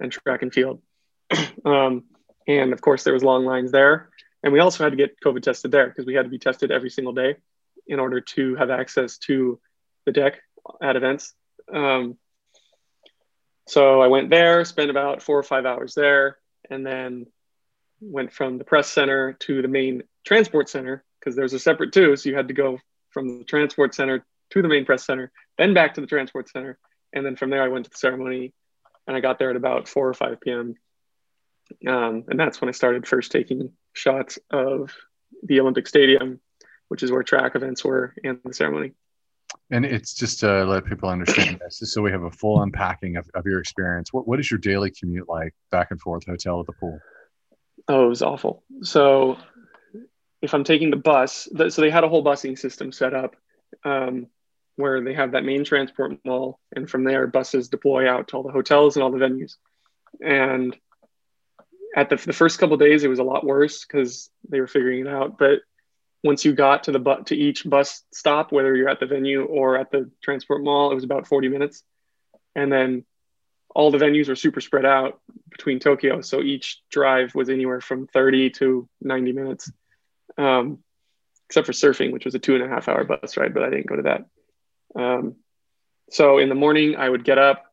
and 0.00 0.12
track 0.12 0.42
and 0.42 0.52
field. 0.52 0.82
um, 1.64 2.04
and 2.46 2.72
of 2.72 2.80
course, 2.80 3.04
there 3.04 3.14
was 3.14 3.24
long 3.24 3.44
lines 3.44 3.72
there. 3.72 4.10
And 4.42 4.52
we 4.52 4.60
also 4.60 4.84
had 4.84 4.90
to 4.90 4.96
get 4.96 5.20
COVID 5.24 5.42
tested 5.42 5.72
there 5.72 5.88
because 5.88 6.06
we 6.06 6.14
had 6.14 6.24
to 6.24 6.28
be 6.28 6.38
tested 6.38 6.70
every 6.70 6.90
single 6.90 7.12
day 7.12 7.36
in 7.86 7.98
order 7.98 8.20
to 8.20 8.54
have 8.56 8.70
access 8.70 9.18
to 9.18 9.58
the 10.04 10.12
deck 10.12 10.40
at 10.82 10.96
events. 10.96 11.34
Um, 11.72 12.16
so 13.66 14.00
I 14.00 14.06
went 14.06 14.30
there, 14.30 14.64
spent 14.64 14.90
about 14.90 15.22
four 15.22 15.38
or 15.38 15.42
five 15.42 15.66
hours 15.66 15.94
there, 15.94 16.38
and 16.70 16.86
then 16.86 17.26
went 18.00 18.32
from 18.32 18.58
the 18.58 18.64
press 18.64 18.88
center 18.88 19.32
to 19.32 19.62
the 19.62 19.68
main 19.68 20.02
transport 20.24 20.68
center 20.68 21.04
because 21.26 21.36
there's 21.36 21.54
a 21.54 21.58
separate 21.58 21.92
too. 21.92 22.14
So 22.14 22.28
you 22.28 22.36
had 22.36 22.46
to 22.48 22.54
go 22.54 22.78
from 23.10 23.38
the 23.38 23.44
transport 23.44 23.94
center 23.96 24.24
to 24.50 24.62
the 24.62 24.68
main 24.68 24.84
press 24.84 25.04
center, 25.04 25.32
then 25.58 25.74
back 25.74 25.94
to 25.94 26.00
the 26.00 26.06
transport 26.06 26.48
center. 26.48 26.78
And 27.12 27.26
then 27.26 27.34
from 27.34 27.50
there, 27.50 27.64
I 27.64 27.68
went 27.68 27.86
to 27.86 27.90
the 27.90 27.96
ceremony 27.96 28.52
and 29.08 29.16
I 29.16 29.20
got 29.20 29.40
there 29.40 29.50
at 29.50 29.56
about 29.56 29.88
4 29.88 30.08
or 30.08 30.14
5 30.14 30.40
p.m. 30.40 30.74
Um, 31.88 32.24
and 32.28 32.38
that's 32.38 32.60
when 32.60 32.68
I 32.68 32.72
started 32.72 33.08
first 33.08 33.32
taking 33.32 33.72
shots 33.92 34.38
of 34.52 34.94
the 35.42 35.58
Olympic 35.58 35.88
Stadium, 35.88 36.40
which 36.88 37.02
is 37.02 37.10
where 37.10 37.24
track 37.24 37.56
events 37.56 37.84
were 37.84 38.14
and 38.22 38.38
the 38.44 38.54
ceremony. 38.54 38.92
And 39.72 39.84
it's 39.84 40.14
just 40.14 40.40
to 40.40 40.64
let 40.64 40.84
people 40.84 41.08
understand 41.08 41.58
this, 41.60 41.80
just 41.80 41.92
so 41.92 42.02
we 42.02 42.12
have 42.12 42.22
a 42.22 42.30
full 42.30 42.62
unpacking 42.62 43.16
of, 43.16 43.28
of 43.34 43.46
your 43.46 43.58
experience. 43.58 44.12
What, 44.12 44.28
what 44.28 44.38
is 44.38 44.48
your 44.48 44.58
daily 44.58 44.92
commute 44.92 45.28
like 45.28 45.54
back 45.72 45.88
and 45.90 46.00
forth, 46.00 46.24
hotel 46.24 46.62
to 46.62 46.66
the 46.66 46.78
pool? 46.78 47.00
Oh, 47.88 48.04
it 48.06 48.08
was 48.08 48.22
awful. 48.22 48.62
So 48.82 49.38
if 50.42 50.54
I'm 50.54 50.64
taking 50.64 50.90
the 50.90 50.96
bus, 50.96 51.48
so 51.68 51.80
they 51.80 51.90
had 51.90 52.04
a 52.04 52.08
whole 52.08 52.24
busing 52.24 52.58
system 52.58 52.92
set 52.92 53.14
up 53.14 53.36
um, 53.84 54.26
where 54.76 55.02
they 55.02 55.14
have 55.14 55.32
that 55.32 55.44
main 55.44 55.64
transport 55.64 56.18
mall, 56.24 56.60
and 56.74 56.88
from 56.88 57.04
there 57.04 57.26
buses 57.26 57.68
deploy 57.68 58.08
out 58.08 58.28
to 58.28 58.36
all 58.36 58.42
the 58.42 58.52
hotels 58.52 58.96
and 58.96 59.02
all 59.02 59.10
the 59.10 59.18
venues. 59.18 59.56
And 60.20 60.76
at 61.96 62.10
the, 62.10 62.16
the 62.16 62.32
first 62.32 62.58
couple 62.58 62.76
days, 62.76 63.02
it 63.02 63.08
was 63.08 63.18
a 63.18 63.24
lot 63.24 63.44
worse 63.44 63.84
because 63.84 64.30
they 64.48 64.60
were 64.60 64.66
figuring 64.66 65.06
it 65.06 65.08
out. 65.08 65.38
But 65.38 65.60
once 66.22 66.44
you 66.44 66.52
got 66.52 66.84
to 66.84 66.92
the 66.92 66.98
bu- 66.98 67.24
to 67.24 67.34
each 67.34 67.68
bus 67.68 68.02
stop, 68.12 68.52
whether 68.52 68.76
you're 68.76 68.88
at 68.88 69.00
the 69.00 69.06
venue 69.06 69.44
or 69.44 69.78
at 69.78 69.90
the 69.90 70.10
transport 70.22 70.62
mall, 70.62 70.92
it 70.92 70.94
was 70.94 71.04
about 71.04 71.26
40 71.26 71.48
minutes. 71.48 71.82
And 72.54 72.70
then 72.70 73.04
all 73.74 73.90
the 73.90 73.98
venues 73.98 74.28
were 74.28 74.36
super 74.36 74.60
spread 74.60 74.84
out 74.84 75.20
between 75.50 75.78
Tokyo. 75.78 76.20
So 76.20 76.42
each 76.42 76.82
drive 76.90 77.34
was 77.34 77.48
anywhere 77.48 77.80
from 77.80 78.06
30 78.06 78.50
to 78.50 78.88
90 79.02 79.32
minutes, 79.32 79.70
um, 80.38 80.78
except 81.48 81.66
for 81.66 81.72
surfing, 81.72 82.12
which 82.12 82.24
was 82.24 82.34
a 82.34 82.38
two 82.38 82.54
and 82.54 82.64
a 82.64 82.68
half 82.68 82.88
hour 82.88 83.04
bus 83.04 83.36
ride, 83.36 83.54
but 83.54 83.62
I 83.62 83.70
didn't 83.70 83.86
go 83.86 83.96
to 83.96 84.02
that. 84.02 84.24
Um, 85.00 85.36
so 86.10 86.38
in 86.38 86.48
the 86.48 86.54
morning, 86.54 86.96
I 86.96 87.08
would 87.08 87.24
get 87.24 87.38
up 87.38 87.64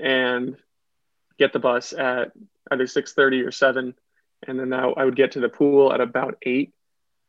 and 0.00 0.56
get 1.38 1.52
the 1.52 1.58
bus 1.58 1.92
at 1.92 2.32
either 2.70 2.84
6.30 2.84 3.46
or 3.46 3.50
7 3.50 3.94
and 4.46 4.58
then 4.58 4.68
now 4.68 4.92
I 4.94 5.04
would 5.04 5.16
get 5.16 5.32
to 5.32 5.40
the 5.40 5.48
pool 5.48 5.92
at 5.92 6.00
about 6.00 6.36
8 6.42 6.72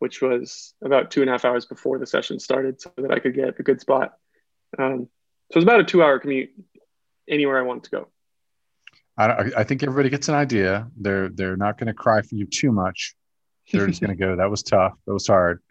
which 0.03 0.21
was 0.21 0.73
about 0.83 1.12
two 1.12 1.21
and 1.21 1.29
a 1.29 1.31
half 1.33 1.45
hours 1.45 1.65
before 1.65 1.97
the 1.97 2.05
session 2.05 2.38
started 2.38 2.81
so 2.81 2.91
that 2.97 3.09
I 3.09 3.19
could 3.19 3.33
get 3.33 3.57
a 3.57 3.63
good 3.63 3.79
spot. 3.79 4.12
Um, 4.77 5.07
so 5.50 5.51
it 5.51 5.55
was 5.55 5.63
about 5.63 5.79
a 5.79 5.85
two 5.85 6.03
hour 6.03 6.19
commute 6.19 6.50
anywhere 7.29 7.57
I 7.57 7.62
wanted 7.62 7.85
to 7.85 7.89
go. 7.89 8.07
I, 9.17 9.51
I 9.55 9.63
think 9.63 9.81
everybody 9.81 10.09
gets 10.09 10.27
an 10.27 10.35
idea. 10.35 10.89
They're 10.97 11.29
they're 11.29 11.55
not 11.55 11.77
going 11.77 11.88
to 11.88 11.93
cry 11.93 12.21
for 12.21 12.35
you 12.35 12.45
too 12.45 12.73
much. 12.73 13.15
They're 13.72 13.88
just 13.88 14.01
going 14.05 14.15
to 14.15 14.22
go. 14.22 14.36
That 14.36 14.50
was 14.50 14.63
tough. 14.63 14.93
That 15.05 15.13
was 15.13 15.27
hard. 15.27 15.62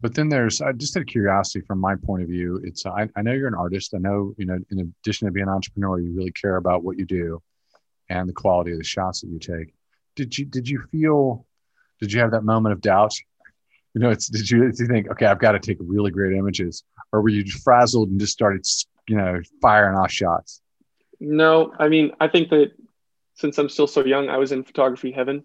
But 0.00 0.14
then 0.14 0.28
there's 0.28 0.60
uh, 0.60 0.72
just 0.72 0.96
out 0.96 1.02
of 1.02 1.06
curiosity 1.06 1.60
from 1.66 1.78
my 1.78 1.94
point 1.96 2.22
of 2.22 2.28
view. 2.28 2.60
It's 2.64 2.86
I, 2.86 3.08
I 3.16 3.22
know 3.22 3.32
you're 3.32 3.48
an 3.48 3.54
artist. 3.54 3.94
I 3.94 3.98
know 3.98 4.34
you 4.38 4.46
know 4.46 4.58
in 4.70 4.80
addition 4.80 5.26
to 5.26 5.32
being 5.32 5.46
an 5.46 5.52
entrepreneur, 5.52 6.00
you 6.00 6.12
really 6.12 6.32
care 6.32 6.56
about 6.56 6.82
what 6.82 6.98
you 6.98 7.04
do 7.04 7.42
and 8.08 8.28
the 8.28 8.32
quality 8.32 8.72
of 8.72 8.78
the 8.78 8.84
shots 8.84 9.20
that 9.20 9.28
you 9.28 9.38
take. 9.38 9.74
Did 10.16 10.36
you 10.36 10.46
did 10.46 10.68
you 10.68 10.82
feel? 10.90 11.46
Did 12.00 12.12
you 12.12 12.20
have 12.20 12.30
that 12.30 12.44
moment 12.44 12.72
of 12.72 12.80
doubt 12.80 13.12
you 13.94 14.00
know, 14.00 14.10
it's 14.10 14.28
did 14.28 14.48
you 14.48 14.70
did 14.70 14.78
you 14.78 14.86
think, 14.86 15.10
okay, 15.10 15.26
I've 15.26 15.40
got 15.40 15.52
to 15.52 15.58
take 15.58 15.78
really 15.80 16.10
great 16.10 16.36
images, 16.36 16.84
or 17.12 17.22
were 17.22 17.28
you 17.28 17.44
frazzled 17.44 18.08
and 18.08 18.20
just 18.20 18.32
started, 18.32 18.64
you 19.08 19.16
know, 19.16 19.40
firing 19.60 19.96
off 19.96 20.12
shots? 20.12 20.60
No, 21.18 21.72
I 21.78 21.88
mean, 21.88 22.12
I 22.20 22.28
think 22.28 22.50
that 22.50 22.72
since 23.34 23.58
I'm 23.58 23.68
still 23.68 23.86
so 23.86 24.04
young, 24.04 24.28
I 24.28 24.36
was 24.36 24.52
in 24.52 24.62
photography 24.62 25.10
heaven. 25.10 25.44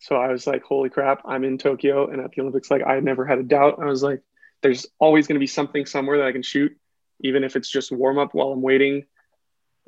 So 0.00 0.16
I 0.16 0.28
was 0.28 0.46
like, 0.46 0.62
holy 0.62 0.88
crap, 0.88 1.22
I'm 1.26 1.44
in 1.44 1.58
Tokyo 1.58 2.10
and 2.10 2.20
at 2.20 2.32
the 2.32 2.40
Olympics. 2.40 2.70
Like, 2.70 2.86
I 2.86 3.00
never 3.00 3.26
had 3.26 3.38
a 3.38 3.42
doubt. 3.42 3.78
I 3.80 3.84
was 3.84 4.02
like, 4.02 4.22
there's 4.62 4.86
always 4.98 5.26
going 5.26 5.36
to 5.36 5.40
be 5.40 5.46
something 5.46 5.86
somewhere 5.86 6.18
that 6.18 6.26
I 6.26 6.32
can 6.32 6.42
shoot, 6.42 6.76
even 7.20 7.44
if 7.44 7.54
it's 7.54 7.70
just 7.70 7.92
warm 7.92 8.18
up 8.18 8.34
while 8.34 8.48
I'm 8.48 8.62
waiting, 8.62 9.04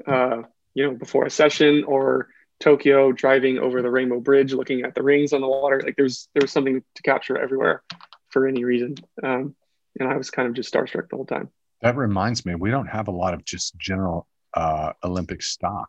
uh, 0.07 0.43
you 0.75 0.85
know, 0.85 0.95
before 0.95 1.25
a 1.25 1.31
session 1.31 1.85
or 1.85 2.29
Tokyo, 2.61 3.11
driving 3.11 3.59
over 3.59 3.83
the 3.83 3.91
Rainbow 3.91 4.21
Bridge, 4.21 4.53
looking 4.53 4.83
at 4.83 4.95
the 4.95 5.03
rings 5.03 5.33
on 5.33 5.41
the 5.41 5.49
water. 5.49 5.83
Like 5.85 5.97
there's 5.97 6.29
there 6.33 6.43
was 6.43 6.53
something 6.53 6.83
to 6.95 7.03
capture 7.03 7.37
everywhere 7.37 7.83
for 8.29 8.47
any 8.47 8.65
reason, 8.65 8.95
um, 9.23 9.55
and 9.99 10.09
I 10.09 10.17
was 10.17 10.31
kind 10.31 10.49
of 10.49 10.55
just 10.55 10.73
starstruck 10.73 11.09
the 11.11 11.17
whole 11.17 11.27
time. 11.27 11.51
That 11.81 11.97
reminds 11.97 12.47
me, 12.47 12.55
we 12.55 12.71
don't 12.71 12.87
have 12.87 13.09
a 13.09 13.11
lot 13.11 13.35
of 13.35 13.45
just 13.45 13.77
general 13.77 14.29
uh, 14.55 14.93
Olympic 15.03 15.43
stock. 15.43 15.89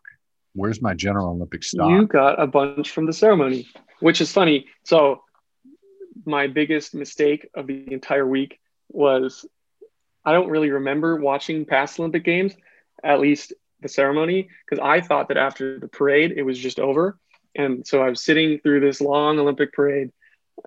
Where's 0.54 0.82
my 0.82 0.94
general 0.94 1.28
Olympic 1.28 1.62
stock? 1.62 1.90
You 1.90 2.06
got 2.06 2.42
a 2.42 2.46
bunch 2.46 2.90
from 2.90 3.06
the 3.06 3.12
ceremony, 3.12 3.68
which 4.04 4.20
is 4.20 4.30
funny. 4.30 4.66
So 4.82 5.22
my 6.26 6.46
biggest 6.46 6.94
mistake 6.94 7.48
of 7.54 7.66
the 7.66 7.90
entire 7.90 8.26
week 8.26 8.60
was 8.90 9.46
I 10.26 10.32
don't 10.32 10.50
really 10.50 10.68
remember 10.68 11.16
watching 11.16 11.64
past 11.64 11.98
Olympic 11.98 12.22
games, 12.22 12.52
at 13.02 13.18
least 13.18 13.54
the 13.80 13.88
ceremony 13.88 14.50
because 14.68 14.78
I 14.84 15.00
thought 15.00 15.28
that 15.28 15.38
after 15.38 15.78
the 15.78 15.88
parade 15.88 16.32
it 16.36 16.42
was 16.42 16.58
just 16.58 16.78
over, 16.78 17.18
and 17.56 17.86
so 17.86 18.02
I 18.02 18.10
was 18.10 18.22
sitting 18.22 18.58
through 18.58 18.80
this 18.80 19.00
long 19.00 19.38
Olympic 19.38 19.72
parade, 19.72 20.10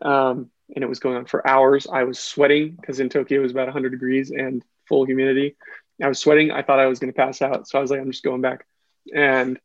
um, 0.02 0.50
and 0.74 0.84
it 0.84 0.90
was 0.90 0.98
going 0.98 1.18
on 1.18 1.26
for 1.26 1.48
hours. 1.48 1.86
I 1.86 2.06
was 2.06 2.18
sweating 2.18 2.72
because 2.72 3.00
in 3.00 3.08
Tokyo 3.08 3.42
it 3.42 3.44
was 3.44 3.52
about 3.52 3.68
100 3.68 3.90
degrees 3.90 4.32
and 4.32 4.64
full 4.88 5.06
humidity. 5.06 5.58
I 6.02 6.08
was 6.08 6.18
sweating. 6.18 6.50
I 6.50 6.64
thought 6.64 6.80
I 6.80 6.88
was 6.88 6.98
going 6.98 7.14
to 7.14 7.18
pass 7.18 7.44
out, 7.44 7.68
so 7.68 7.78
I 7.78 7.82
was 7.84 7.92
like, 7.92 8.02
I'm 8.02 8.12
just 8.12 8.24
going 8.24 8.42
back. 8.42 8.66
And 9.14 9.60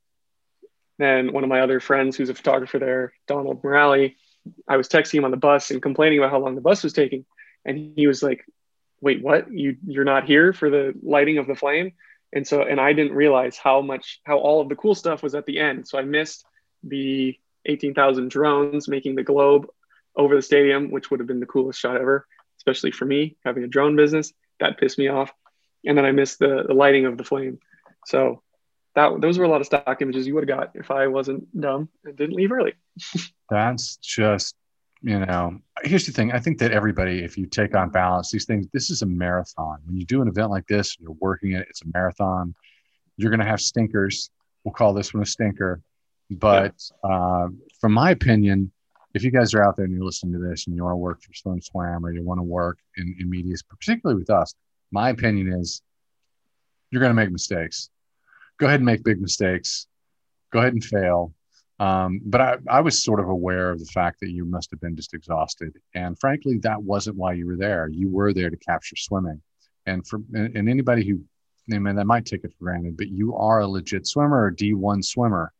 then 1.02 1.32
one 1.32 1.44
of 1.44 1.50
my 1.50 1.60
other 1.60 1.80
friends, 1.80 2.16
who's 2.16 2.28
a 2.28 2.34
photographer 2.34 2.78
there, 2.78 3.12
Donald 3.26 3.62
Miralle, 3.62 4.14
I 4.68 4.76
was 4.76 4.88
texting 4.88 5.14
him 5.14 5.24
on 5.24 5.30
the 5.30 5.36
bus 5.36 5.70
and 5.70 5.82
complaining 5.82 6.18
about 6.18 6.30
how 6.30 6.38
long 6.38 6.54
the 6.54 6.60
bus 6.60 6.82
was 6.82 6.92
taking, 6.92 7.24
and 7.64 7.92
he 7.96 8.06
was 8.06 8.22
like, 8.22 8.44
"Wait, 9.00 9.22
what? 9.22 9.52
You 9.52 9.76
you're 9.86 10.04
not 10.04 10.24
here 10.24 10.52
for 10.52 10.70
the 10.70 10.94
lighting 11.02 11.38
of 11.38 11.46
the 11.46 11.54
flame?" 11.54 11.92
and 12.32 12.46
so 12.46 12.62
and 12.62 12.80
i 12.80 12.92
didn't 12.92 13.12
realize 13.12 13.58
how 13.58 13.80
much 13.80 14.20
how 14.24 14.38
all 14.38 14.60
of 14.60 14.68
the 14.68 14.76
cool 14.76 14.94
stuff 14.94 15.22
was 15.22 15.34
at 15.34 15.46
the 15.46 15.58
end. 15.58 15.86
So 15.86 15.98
i 15.98 16.02
missed 16.02 16.44
the 16.82 17.38
18000 17.66 18.30
drones 18.30 18.88
making 18.88 19.14
the 19.14 19.22
globe 19.22 19.66
over 20.16 20.34
the 20.34 20.42
stadium 20.42 20.90
which 20.90 21.10
would 21.10 21.20
have 21.20 21.26
been 21.26 21.40
the 21.40 21.46
coolest 21.46 21.78
shot 21.78 22.00
ever 22.00 22.26
especially 22.58 22.92
for 22.92 23.04
me 23.04 23.36
having 23.44 23.64
a 23.64 23.68
drone 23.68 23.96
business. 23.96 24.32
That 24.60 24.78
pissed 24.78 24.98
me 24.98 25.08
off. 25.08 25.32
And 25.84 25.98
then 25.98 26.04
i 26.04 26.12
missed 26.12 26.38
the, 26.38 26.64
the 26.66 26.74
lighting 26.74 27.06
of 27.06 27.18
the 27.18 27.24
flame. 27.24 27.58
So 28.06 28.42
that 28.94 29.20
those 29.20 29.38
were 29.38 29.44
a 29.44 29.48
lot 29.48 29.60
of 29.60 29.66
stock 29.66 30.02
images 30.02 30.26
you 30.26 30.34
would 30.34 30.48
have 30.48 30.58
got 30.58 30.70
if 30.74 30.90
i 30.90 31.06
wasn't 31.06 31.60
dumb 31.60 31.88
and 32.04 32.16
didn't 32.16 32.36
leave 32.36 32.52
early. 32.52 32.74
That's 33.50 33.96
just 33.96 34.54
you 35.02 35.18
know 35.18 35.58
here's 35.82 36.06
the 36.06 36.12
thing. 36.12 36.32
I 36.32 36.38
think 36.38 36.58
that 36.58 36.72
everybody 36.72 37.24
if 37.24 37.36
you 37.36 37.46
take 37.46 37.74
on 37.74 37.90
balance 37.90 38.30
these 38.30 38.44
things 38.44 38.66
this 38.72 38.90
is 38.90 39.02
a 39.02 39.06
marathon. 39.06 39.78
When 39.84 39.96
you 39.96 40.04
do 40.04 40.22
an 40.22 40.28
event 40.28 40.50
like 40.50 40.66
this 40.66 40.96
you're 41.00 41.16
working 41.20 41.52
it 41.52 41.66
it's 41.68 41.82
a 41.82 41.88
marathon 41.92 42.54
you're 43.16 43.30
going 43.30 43.40
to 43.40 43.46
have 43.46 43.60
stinkers. 43.60 44.30
We'll 44.64 44.72
call 44.72 44.94
this 44.94 45.12
one 45.12 45.22
a 45.22 45.26
stinker. 45.26 45.82
But 46.30 46.74
uh, 47.04 47.48
from 47.80 47.92
my 47.92 48.10
opinion 48.10 48.72
if 49.14 49.22
you 49.22 49.30
guys 49.30 49.52
are 49.54 49.62
out 49.62 49.76
there 49.76 49.84
and 49.84 49.94
you're 49.94 50.04
listening 50.04 50.32
to 50.32 50.38
this 50.38 50.66
and 50.66 50.74
you 50.74 50.84
want 50.84 50.94
to 50.94 50.96
work 50.96 51.22
for 51.22 51.32
swim 51.34 51.60
swam 51.60 52.04
or 52.04 52.12
you 52.12 52.22
want 52.22 52.38
to 52.38 52.44
work 52.44 52.78
in, 52.96 53.14
in 53.18 53.28
media 53.28 53.54
particularly 53.68 54.18
with 54.18 54.30
us 54.30 54.54
my 54.90 55.10
opinion 55.10 55.52
is 55.52 55.82
you're 56.90 57.00
going 57.00 57.10
to 57.10 57.14
make 57.14 57.30
mistakes 57.30 57.90
go 58.62 58.68
ahead 58.68 58.80
and 58.80 58.86
make 58.86 59.02
big 59.02 59.20
mistakes 59.20 59.88
go 60.52 60.60
ahead 60.60 60.72
and 60.72 60.84
fail 60.84 61.34
um, 61.82 62.20
but 62.24 62.40
I, 62.40 62.56
I 62.68 62.80
was 62.80 63.02
sort 63.02 63.18
of 63.18 63.28
aware 63.28 63.72
of 63.72 63.80
the 63.80 63.86
fact 63.86 64.20
that 64.20 64.30
you 64.30 64.44
must 64.44 64.70
have 64.70 64.80
been 64.80 64.94
just 64.94 65.14
exhausted. 65.14 65.76
And 65.96 66.16
frankly, 66.20 66.58
that 66.58 66.80
wasn't 66.80 67.16
why 67.16 67.32
you 67.32 67.44
were 67.44 67.56
there. 67.56 67.88
You 67.88 68.08
were 68.08 68.32
there 68.32 68.50
to 68.50 68.56
capture 68.56 68.94
swimming. 68.94 69.42
And 69.86 70.06
for 70.06 70.20
and, 70.32 70.68
anybody 70.68 71.04
who, 71.04 71.24
I 71.74 71.80
mean, 71.80 71.96
that 71.96 72.06
might 72.06 72.24
take 72.24 72.44
it 72.44 72.52
for 72.56 72.66
granted, 72.66 72.96
but 72.96 73.08
you 73.08 73.34
are 73.34 73.60
a 73.60 73.66
legit 73.66 74.06
swimmer, 74.06 74.46
a 74.46 74.54
D1 74.54 75.04
swimmer, 75.04 75.52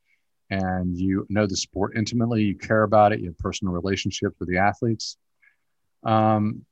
and 0.48 0.96
you 0.96 1.26
know 1.28 1.46
the 1.46 1.56
sport 1.56 1.96
intimately. 1.96 2.44
You 2.44 2.56
care 2.56 2.84
about 2.84 3.12
it. 3.12 3.18
You 3.18 3.26
have 3.30 3.38
personal 3.38 3.74
relationships 3.74 4.36
with 4.38 4.48
the 4.48 4.58
athletes. 4.58 5.16
Um, 6.04 6.64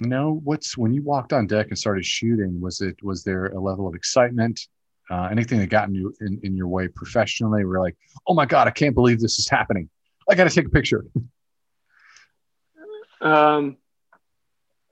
you 0.00 0.08
know, 0.08 0.40
what's 0.42 0.76
when 0.76 0.92
you 0.92 1.04
walked 1.04 1.32
on 1.32 1.46
deck 1.46 1.68
and 1.68 1.78
started 1.78 2.04
shooting? 2.04 2.60
Was 2.60 2.80
it 2.80 3.00
was 3.04 3.22
there 3.22 3.46
a 3.46 3.60
level 3.60 3.86
of 3.86 3.94
excitement? 3.94 4.66
Uh, 5.10 5.28
anything 5.30 5.58
that 5.58 5.68
got 5.68 5.88
in, 5.88 5.94
you, 5.94 6.14
in, 6.20 6.40
in 6.42 6.56
your 6.56 6.68
way 6.68 6.88
professionally 6.88 7.64
we're 7.64 7.80
like 7.80 7.96
oh 8.26 8.34
my 8.34 8.46
god 8.46 8.66
i 8.66 8.70
can't 8.70 8.94
believe 8.94 9.20
this 9.20 9.38
is 9.38 9.48
happening. 9.48 9.88
I 10.28 10.34
gotta 10.34 10.50
take 10.50 10.66
a 10.66 10.70
picture. 10.70 11.04
Um, 13.20 13.76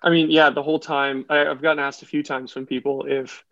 i 0.03 0.11
mean 0.11 0.31
yeah 0.31 0.51
the 0.51 0.63
whole 0.63 0.79
time 0.79 1.27
I, 1.29 1.47
i've 1.47 1.63
gotten 1.63 1.79
asked 1.79 2.03
a 2.03 2.07
few 2.07 2.23
times 2.23 2.53
from 2.53 2.67
people 2.67 3.05
if 3.07 3.45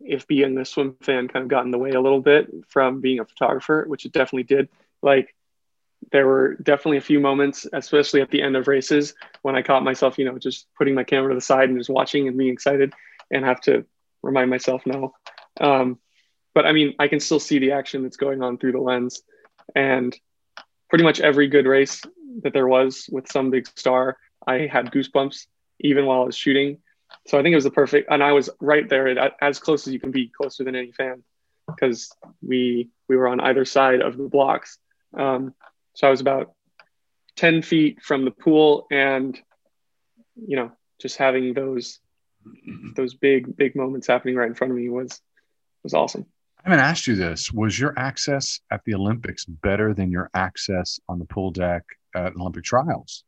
if 0.00 0.26
being 0.26 0.56
a 0.58 0.64
swim 0.64 0.96
fan 1.00 1.28
kind 1.28 1.44
of 1.44 1.48
got 1.48 1.64
in 1.64 1.70
the 1.70 1.78
way 1.78 1.90
a 1.90 2.00
little 2.00 2.20
bit 2.20 2.50
from 2.68 3.00
being 3.00 3.20
a 3.20 3.24
photographer 3.24 3.84
which 3.86 4.04
it 4.04 4.12
definitely 4.12 4.42
did. 4.42 4.68
Like 5.02 5.34
there 6.12 6.26
were 6.26 6.56
definitely 6.62 6.98
a 6.98 7.02
few 7.02 7.20
moments 7.20 7.66
especially 7.72 8.20
at 8.20 8.30
the 8.30 8.42
end 8.42 8.56
of 8.56 8.68
races 8.68 9.14
when 9.42 9.56
i 9.56 9.62
caught 9.62 9.82
myself 9.82 10.18
you 10.18 10.24
know 10.24 10.38
just 10.38 10.66
putting 10.76 10.94
my 10.94 11.04
camera 11.04 11.30
to 11.30 11.34
the 11.34 11.40
side 11.40 11.68
and 11.68 11.78
just 11.78 11.90
watching 11.90 12.28
and 12.28 12.36
being 12.36 12.52
excited 12.52 12.92
and 13.30 13.44
have 13.44 13.60
to 13.60 13.84
remind 14.22 14.50
myself 14.50 14.82
no 14.84 15.14
um, 15.60 15.98
but 16.54 16.66
I 16.66 16.72
mean, 16.72 16.94
I 16.98 17.08
can 17.08 17.20
still 17.20 17.40
see 17.40 17.58
the 17.58 17.72
action 17.72 18.02
that's 18.02 18.16
going 18.16 18.42
on 18.42 18.58
through 18.58 18.72
the 18.72 18.80
lens. 18.80 19.22
And 19.74 20.16
pretty 20.88 21.04
much 21.04 21.20
every 21.20 21.48
good 21.48 21.66
race 21.66 22.02
that 22.42 22.52
there 22.52 22.68
was 22.68 23.08
with 23.10 23.30
some 23.30 23.50
big 23.50 23.66
star, 23.76 24.16
I 24.46 24.68
had 24.70 24.92
goosebumps 24.92 25.46
even 25.80 26.06
while 26.06 26.22
I 26.22 26.26
was 26.26 26.36
shooting. 26.36 26.78
So 27.26 27.38
I 27.38 27.42
think 27.42 27.52
it 27.52 27.56
was 27.56 27.64
the 27.64 27.70
perfect, 27.70 28.10
and 28.10 28.22
I 28.22 28.32
was 28.32 28.50
right 28.60 28.88
there 28.88 29.08
at, 29.08 29.34
as 29.40 29.58
close 29.58 29.86
as 29.86 29.92
you 29.92 30.00
can 30.00 30.10
be, 30.10 30.28
closer 30.28 30.64
than 30.64 30.74
any 30.74 30.92
fan, 30.92 31.22
because 31.66 32.10
we 32.42 32.90
we 33.08 33.16
were 33.16 33.28
on 33.28 33.40
either 33.40 33.64
side 33.64 34.00
of 34.00 34.16
the 34.16 34.28
blocks. 34.28 34.78
Um, 35.16 35.54
so 35.94 36.06
I 36.06 36.10
was 36.10 36.20
about 36.20 36.52
ten 37.36 37.62
feet 37.62 38.02
from 38.02 38.24
the 38.24 38.30
pool, 38.30 38.86
and 38.90 39.38
you 40.36 40.56
know, 40.56 40.72
just 41.00 41.16
having 41.16 41.54
those 41.54 42.00
those 42.96 43.14
big 43.14 43.56
big 43.56 43.76
moments 43.76 44.06
happening 44.06 44.34
right 44.34 44.48
in 44.48 44.54
front 44.54 44.72
of 44.72 44.76
me 44.76 44.88
was 44.88 45.20
was 45.82 45.94
awesome. 45.94 46.26
I 46.64 46.70
haven't 46.70 46.84
asked 46.84 47.06
you 47.06 47.14
this. 47.14 47.52
Was 47.52 47.78
your 47.78 47.92
access 47.98 48.60
at 48.70 48.82
the 48.86 48.94
Olympics 48.94 49.44
better 49.44 49.92
than 49.92 50.10
your 50.10 50.30
access 50.32 50.98
on 51.10 51.18
the 51.18 51.26
pool 51.26 51.50
deck 51.50 51.84
at 52.14 52.34
Olympic 52.36 52.64
trials? 52.64 53.24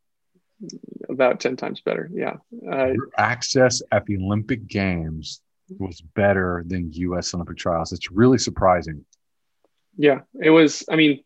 About 1.07 1.39
10 1.39 1.55
times 1.55 1.81
better. 1.81 2.09
Yeah. 2.11 2.37
Uh, 2.67 2.93
access 3.15 3.83
at 3.91 4.07
the 4.07 4.17
Olympic 4.17 4.65
Games 4.65 5.41
was 5.77 6.01
better 6.01 6.63
than 6.65 6.91
US 6.93 7.35
Olympic 7.35 7.57
trials. 7.57 7.93
It's 7.93 8.11
really 8.11 8.39
surprising. 8.39 9.05
Yeah. 9.97 10.21
It 10.41 10.49
was, 10.49 10.83
I 10.89 10.95
mean, 10.95 11.23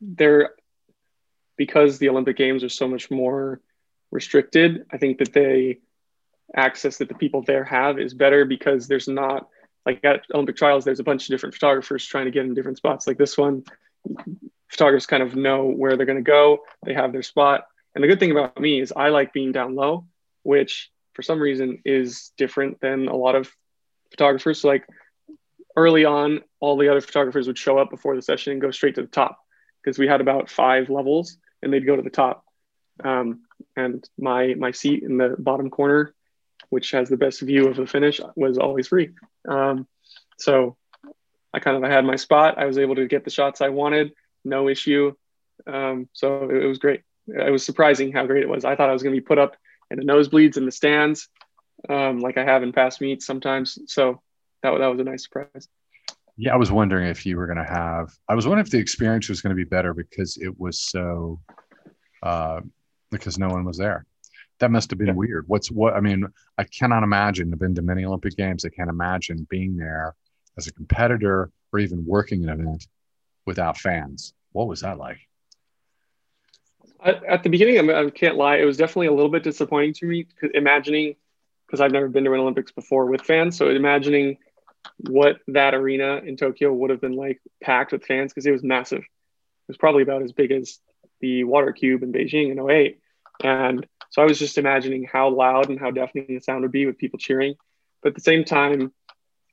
there, 0.00 0.54
because 1.56 1.98
the 1.98 2.08
Olympic 2.08 2.36
Games 2.36 2.64
are 2.64 2.68
so 2.68 2.88
much 2.88 3.12
more 3.12 3.60
restricted, 4.10 4.86
I 4.90 4.98
think 4.98 5.18
that 5.18 5.32
they 5.32 5.78
access 6.56 6.98
that 6.98 7.08
the 7.08 7.14
people 7.14 7.42
there 7.42 7.64
have 7.64 8.00
is 8.00 8.12
better 8.12 8.44
because 8.44 8.88
there's 8.88 9.06
not 9.06 9.48
like 9.86 10.00
at 10.04 10.24
Olympic 10.34 10.56
trials, 10.56 10.84
there's 10.84 11.00
a 11.00 11.04
bunch 11.04 11.22
of 11.22 11.28
different 11.28 11.54
photographers 11.54 12.04
trying 12.04 12.24
to 12.24 12.32
get 12.32 12.44
in 12.44 12.54
different 12.54 12.76
spots. 12.76 13.06
Like 13.06 13.18
this 13.18 13.38
one, 13.38 13.62
photographers 14.68 15.06
kind 15.06 15.22
of 15.22 15.36
know 15.36 15.66
where 15.66 15.96
they're 15.96 16.06
going 16.06 16.18
to 16.18 16.22
go. 16.22 16.58
They 16.84 16.92
have 16.92 17.12
their 17.12 17.22
spot. 17.22 17.66
And 17.94 18.02
the 18.02 18.08
good 18.08 18.18
thing 18.18 18.32
about 18.32 18.60
me 18.60 18.80
is 18.80 18.92
I 18.94 19.08
like 19.08 19.32
being 19.32 19.52
down 19.52 19.76
low, 19.76 20.06
which 20.42 20.90
for 21.14 21.22
some 21.22 21.40
reason 21.40 21.80
is 21.84 22.32
different 22.36 22.80
than 22.80 23.06
a 23.06 23.16
lot 23.16 23.36
of 23.36 23.50
photographers. 24.10 24.60
So 24.60 24.68
like 24.68 24.86
early 25.76 26.04
on, 26.04 26.42
all 26.58 26.76
the 26.76 26.88
other 26.88 27.00
photographers 27.00 27.46
would 27.46 27.56
show 27.56 27.78
up 27.78 27.88
before 27.88 28.16
the 28.16 28.22
session 28.22 28.52
and 28.52 28.60
go 28.60 28.72
straight 28.72 28.96
to 28.96 29.02
the 29.02 29.08
top 29.08 29.38
because 29.82 29.98
we 29.98 30.08
had 30.08 30.20
about 30.20 30.50
five 30.50 30.90
levels 30.90 31.38
and 31.62 31.72
they'd 31.72 31.86
go 31.86 31.96
to 31.96 32.02
the 32.02 32.10
top. 32.10 32.44
Um, 33.04 33.42
and 33.76 34.06
my 34.18 34.54
my 34.54 34.72
seat 34.72 35.02
in 35.02 35.16
the 35.16 35.36
bottom 35.38 35.70
corner 35.70 36.14
which 36.70 36.90
has 36.90 37.08
the 37.08 37.16
best 37.16 37.40
view 37.40 37.68
of 37.68 37.76
the 37.76 37.86
finish, 37.86 38.20
was 38.34 38.58
always 38.58 38.88
free. 38.88 39.10
Um, 39.48 39.86
so 40.38 40.76
I 41.52 41.58
kind 41.60 41.82
of 41.82 41.90
had 41.90 42.04
my 42.04 42.16
spot. 42.16 42.58
I 42.58 42.66
was 42.66 42.78
able 42.78 42.96
to 42.96 43.06
get 43.06 43.24
the 43.24 43.30
shots 43.30 43.60
I 43.60 43.68
wanted, 43.68 44.12
no 44.44 44.68
issue. 44.68 45.14
Um, 45.66 46.08
so 46.12 46.50
it, 46.50 46.64
it, 46.64 46.66
was 46.66 46.78
great. 46.78 47.02
It 47.28 47.50
was 47.50 47.64
surprising 47.64 48.12
how 48.12 48.26
great 48.26 48.42
it 48.42 48.48
was. 48.48 48.64
I 48.64 48.76
thought 48.76 48.90
I 48.90 48.92
was 48.92 49.02
going 49.02 49.14
to 49.14 49.20
be 49.20 49.26
put 49.26 49.38
up 49.38 49.56
in 49.90 49.98
the 49.98 50.04
nosebleeds 50.04 50.56
in 50.56 50.66
the 50.66 50.72
stands, 50.72 51.28
um, 51.88 52.18
like 52.18 52.36
I 52.36 52.44
have 52.44 52.62
in 52.62 52.72
past 52.72 53.00
meets 53.00 53.26
sometimes. 53.26 53.78
So 53.86 54.20
that, 54.62 54.76
that 54.78 54.86
was 54.88 55.00
a 55.00 55.04
nice 55.04 55.24
surprise. 55.24 55.68
Yeah, 56.36 56.52
I 56.52 56.56
was 56.56 56.70
wondering 56.70 57.08
if 57.08 57.24
you 57.24 57.36
were 57.38 57.46
going 57.46 57.64
to 57.64 57.72
have. 57.72 58.10
I 58.28 58.34
was 58.34 58.46
wondering 58.46 58.66
if 58.66 58.70
the 58.70 58.78
experience 58.78 59.28
was 59.28 59.40
going 59.40 59.50
to 59.50 59.56
be 59.56 59.64
better 59.64 59.94
because 59.94 60.36
it 60.36 60.58
was 60.58 60.78
so, 60.78 61.40
uh, 62.22 62.60
because 63.10 63.38
no 63.38 63.48
one 63.48 63.64
was 63.64 63.78
there 63.78 64.04
that 64.58 64.70
must 64.70 64.90
have 64.90 64.98
been 64.98 65.08
yeah. 65.08 65.14
weird. 65.14 65.44
What's 65.48 65.70
what? 65.70 65.94
I 65.94 66.00
mean, 66.00 66.26
I 66.56 66.64
cannot 66.64 67.02
imagine. 67.02 67.52
I've 67.52 67.58
been 67.58 67.74
to 67.74 67.82
many 67.82 68.04
Olympic 68.04 68.36
Games. 68.36 68.64
I 68.64 68.70
can't 68.70 68.90
imagine 68.90 69.46
being 69.50 69.76
there 69.76 70.14
as 70.56 70.66
a 70.66 70.72
competitor 70.72 71.50
or 71.72 71.78
even 71.78 72.04
working 72.06 72.44
an 72.44 72.60
event 72.60 72.86
without 73.44 73.78
fans. 73.78 74.32
What 74.52 74.68
was 74.68 74.80
that 74.80 74.98
like? 74.98 75.18
At, 77.04 77.42
the 77.42 77.50
beginning, 77.50 77.90
I 77.90 78.10
can't 78.10 78.36
lie, 78.36 78.56
it 78.56 78.64
was 78.64 78.78
definitely 78.78 79.08
a 79.08 79.12
little 79.12 79.30
bit 79.30 79.44
disappointing 79.44 79.92
to 79.94 80.06
me. 80.06 80.26
Imagining, 80.54 81.14
because 81.66 81.80
I've 81.80 81.92
never 81.92 82.08
been 82.08 82.24
to 82.24 82.32
an 82.32 82.40
Olympics 82.40 82.72
before 82.72 83.06
with 83.06 83.20
fans, 83.20 83.56
so 83.56 83.68
imagining 83.68 84.38
what 84.98 85.36
that 85.48 85.74
arena 85.74 86.16
in 86.24 86.36
Tokyo 86.36 86.72
would 86.72 86.90
have 86.90 87.00
been 87.00 87.14
like 87.14 87.40
packed 87.62 87.92
with 87.92 88.04
fans 88.04 88.32
because 88.32 88.46
it 88.46 88.50
was 88.50 88.64
massive. 88.64 89.00
It 89.00 89.68
was 89.68 89.76
probably 89.76 90.02
about 90.02 90.22
as 90.22 90.32
big 90.32 90.50
as 90.52 90.78
the 91.20 91.44
Water 91.44 91.72
Cube 91.72 92.02
in 92.02 92.12
Beijing 92.12 92.50
in 92.50 92.70
08. 92.70 92.98
And 93.42 93.86
so 94.10 94.22
I 94.22 94.24
was 94.24 94.38
just 94.38 94.58
imagining 94.58 95.04
how 95.04 95.28
loud 95.28 95.68
and 95.68 95.78
how 95.78 95.90
deafening 95.90 96.26
the 96.28 96.40
sound 96.40 96.62
would 96.62 96.72
be 96.72 96.86
with 96.86 96.98
people 96.98 97.18
cheering. 97.18 97.54
But 98.02 98.10
at 98.10 98.14
the 98.14 98.20
same 98.20 98.44
time, 98.44 98.92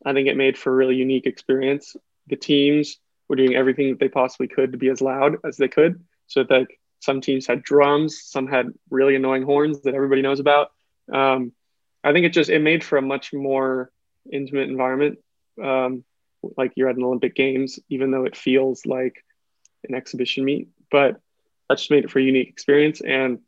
I 0.05 0.13
think 0.13 0.27
it 0.27 0.37
made 0.37 0.57
for 0.57 0.71
a 0.71 0.75
really 0.75 0.95
unique 0.95 1.25
experience. 1.25 1.95
The 2.27 2.35
teams 2.35 2.97
were 3.27 3.35
doing 3.35 3.55
everything 3.55 3.89
that 3.89 3.99
they 3.99 4.09
possibly 4.09 4.47
could 4.47 4.71
to 4.71 4.77
be 4.77 4.89
as 4.89 5.01
loud 5.01 5.37
as 5.45 5.57
they 5.57 5.67
could. 5.67 6.03
So 6.27 6.43
that 6.43 6.67
some 6.99 7.21
teams 7.21 7.47
had 7.47 7.63
drums, 7.63 8.21
some 8.23 8.47
had 8.47 8.67
really 8.89 9.15
annoying 9.15 9.43
horns 9.43 9.81
that 9.81 9.95
everybody 9.95 10.21
knows 10.21 10.39
about. 10.39 10.71
Um, 11.11 11.51
I 12.03 12.13
think 12.13 12.25
it 12.25 12.33
just 12.33 12.49
it 12.49 12.59
made 12.59 12.83
for 12.83 12.97
a 12.97 13.01
much 13.01 13.33
more 13.33 13.91
intimate 14.31 14.69
environment, 14.69 15.19
um, 15.61 16.03
like 16.57 16.73
you're 16.75 16.89
at 16.89 16.95
an 16.95 17.03
Olympic 17.03 17.35
Games, 17.35 17.79
even 17.89 18.11
though 18.11 18.25
it 18.25 18.35
feels 18.35 18.85
like 18.85 19.23
an 19.87 19.95
exhibition 19.95 20.45
meet. 20.45 20.69
But 20.91 21.19
that 21.69 21.77
just 21.77 21.91
made 21.91 22.05
it 22.05 22.11
for 22.11 22.19
a 22.19 22.23
unique 22.23 22.49
experience. 22.49 23.01
And 23.01 23.39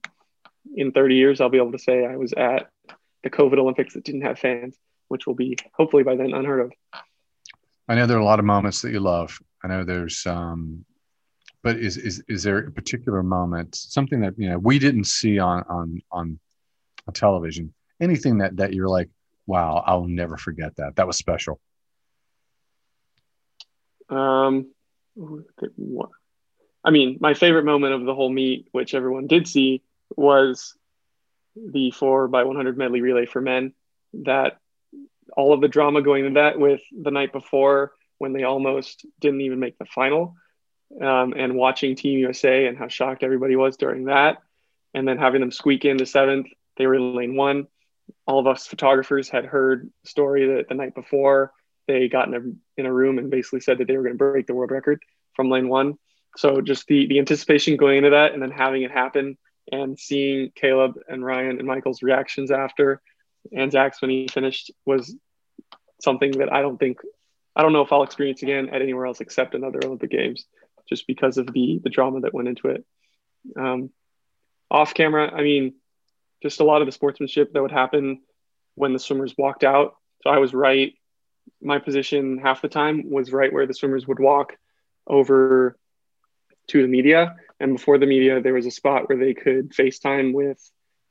in 0.75 0.91
30 0.91 1.15
years, 1.15 1.41
I'll 1.41 1.49
be 1.49 1.57
able 1.57 1.71
to 1.71 1.79
say 1.79 2.05
I 2.05 2.17
was 2.17 2.33
at 2.33 2.69
the 3.23 3.29
COVID 3.29 3.57
Olympics 3.57 3.93
that 3.93 4.03
didn't 4.03 4.21
have 4.21 4.39
fans, 4.39 4.77
which 5.07 5.27
will 5.27 5.35
be 5.35 5.57
hopefully 5.73 6.03
by 6.03 6.15
then 6.15 6.33
unheard 6.33 6.61
of. 6.61 7.01
I 7.87 7.95
know 7.95 8.07
there 8.07 8.17
are 8.17 8.21
a 8.21 8.25
lot 8.25 8.39
of 8.39 8.45
moments 8.45 8.81
that 8.81 8.91
you 8.91 8.99
love. 8.99 9.37
I 9.63 9.67
know 9.67 9.83
there's, 9.83 10.25
um, 10.25 10.85
but 11.63 11.77
is, 11.77 11.97
is, 11.97 12.23
is 12.27 12.43
there 12.43 12.59
a 12.59 12.71
particular 12.71 13.23
moment, 13.23 13.75
something 13.75 14.21
that, 14.21 14.37
you 14.37 14.49
know, 14.49 14.57
we 14.57 14.79
didn't 14.79 15.05
see 15.05 15.39
on, 15.39 15.63
on, 15.69 16.01
on, 16.11 16.39
on 17.07 17.13
television, 17.13 17.73
anything 17.99 18.39
that, 18.39 18.57
that 18.57 18.73
you're 18.73 18.89
like, 18.89 19.09
wow, 19.47 19.83
I'll 19.85 20.05
never 20.05 20.37
forget 20.37 20.75
that. 20.77 20.95
That 20.95 21.07
was 21.07 21.17
special. 21.17 21.59
Um, 24.09 24.71
I 26.83 26.91
mean, 26.91 27.17
my 27.19 27.33
favorite 27.33 27.65
moment 27.65 27.93
of 27.93 28.05
the 28.05 28.13
whole 28.13 28.29
meet, 28.29 28.67
which 28.71 28.93
everyone 28.93 29.27
did 29.27 29.47
see, 29.47 29.81
was 30.15 30.75
the 31.55 31.91
four 31.91 32.27
by 32.27 32.43
100 32.43 32.77
medley 32.77 33.01
relay 33.01 33.25
for 33.25 33.41
men. 33.41 33.73
That 34.13 34.57
all 35.35 35.53
of 35.53 35.61
the 35.61 35.67
drama 35.67 36.01
going 36.01 36.25
into 36.25 36.39
that 36.39 36.59
with 36.59 36.81
the 36.91 37.11
night 37.11 37.31
before 37.31 37.93
when 38.17 38.33
they 38.33 38.43
almost 38.43 39.05
didn't 39.19 39.41
even 39.41 39.59
make 39.59 39.77
the 39.77 39.85
final, 39.85 40.35
um, 41.01 41.33
and 41.35 41.55
watching 41.55 41.95
Team 41.95 42.19
USA 42.19 42.67
and 42.67 42.77
how 42.77 42.87
shocked 42.87 43.23
everybody 43.23 43.55
was 43.55 43.77
during 43.77 44.05
that, 44.05 44.37
and 44.93 45.07
then 45.07 45.17
having 45.17 45.41
them 45.41 45.51
squeak 45.51 45.85
into 45.85 46.05
seventh. 46.05 46.47
They 46.77 46.87
were 46.87 46.95
in 46.95 47.15
lane 47.15 47.35
one. 47.35 47.67
All 48.27 48.39
of 48.39 48.47
us 48.47 48.67
photographers 48.67 49.29
had 49.29 49.45
heard 49.45 49.89
story 50.03 50.55
that 50.55 50.69
the 50.69 50.75
night 50.75 50.95
before 50.95 51.51
they 51.87 52.07
got 52.07 52.27
in 52.27 52.33
a, 52.33 52.81
in 52.81 52.85
a 52.85 52.93
room 52.93 53.17
and 53.17 53.29
basically 53.29 53.59
said 53.59 53.77
that 53.77 53.87
they 53.87 53.97
were 53.97 54.03
going 54.03 54.15
to 54.15 54.17
break 54.17 54.47
the 54.47 54.53
world 54.53 54.71
record 54.71 55.01
from 55.33 55.49
lane 55.49 55.69
one. 55.69 55.97
So 56.37 56.61
just 56.61 56.87
the 56.87 57.07
the 57.07 57.19
anticipation 57.19 57.77
going 57.77 57.97
into 57.97 58.11
that 58.11 58.33
and 58.33 58.41
then 58.41 58.51
having 58.51 58.83
it 58.83 58.91
happen 58.91 59.37
and 59.71 59.99
seeing 59.99 60.51
Caleb 60.55 60.99
and 61.07 61.25
Ryan 61.25 61.57
and 61.57 61.67
Michael's 61.67 62.03
reactions 62.03 62.51
after 62.51 63.01
and 63.51 63.71
Zach's 63.71 64.01
when 64.01 64.11
he 64.11 64.27
finished 64.27 64.71
was 64.85 65.15
something 66.01 66.31
that 66.31 66.51
I 66.51 66.61
don't 66.61 66.77
think 66.77 66.99
I 67.55 67.61
don't 67.61 67.73
know 67.73 67.81
if 67.81 67.93
I'll 67.93 68.03
experience 68.03 68.43
again 68.43 68.69
at 68.69 68.81
anywhere 68.81 69.05
else 69.05 69.21
except 69.21 69.55
another 69.55 69.79
Olympic 69.83 70.11
Games, 70.11 70.45
just 70.89 71.07
because 71.07 71.37
of 71.37 71.51
the 71.51 71.79
the 71.83 71.89
drama 71.89 72.21
that 72.21 72.33
went 72.33 72.47
into 72.47 72.69
it. 72.69 72.85
Um, 73.57 73.91
off 74.69 74.93
camera, 74.93 75.31
I 75.31 75.41
mean, 75.41 75.75
just 76.41 76.59
a 76.59 76.63
lot 76.63 76.81
of 76.81 76.87
the 76.87 76.91
sportsmanship 76.91 77.53
that 77.53 77.61
would 77.61 77.71
happen 77.71 78.21
when 78.75 78.93
the 78.93 78.99
swimmers 78.99 79.33
walked 79.37 79.63
out. 79.63 79.95
So 80.23 80.29
I 80.29 80.39
was 80.39 80.53
right. 80.53 80.93
My 81.61 81.79
position 81.79 82.39
half 82.39 82.61
the 82.61 82.67
time 82.67 83.09
was 83.09 83.31
right 83.31 83.53
where 83.53 83.67
the 83.67 83.73
swimmers 83.73 84.07
would 84.07 84.19
walk 84.19 84.57
over 85.07 85.77
to 86.67 86.81
the 86.81 86.87
media. 86.87 87.35
And 87.59 87.73
before 87.73 87.97
the 87.97 88.05
media, 88.05 88.41
there 88.41 88.53
was 88.53 88.65
a 88.65 88.71
spot 88.71 89.07
where 89.07 89.17
they 89.17 89.33
could 89.33 89.71
FaceTime 89.71 90.33
with 90.33 90.59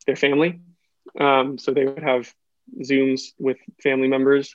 their 0.06 0.16
family. 0.16 0.60
Um, 1.18 1.58
so 1.58 1.72
they 1.72 1.84
would 1.84 2.02
have 2.02 2.32
Zooms 2.80 3.32
with 3.38 3.58
family 3.82 4.08
members. 4.08 4.54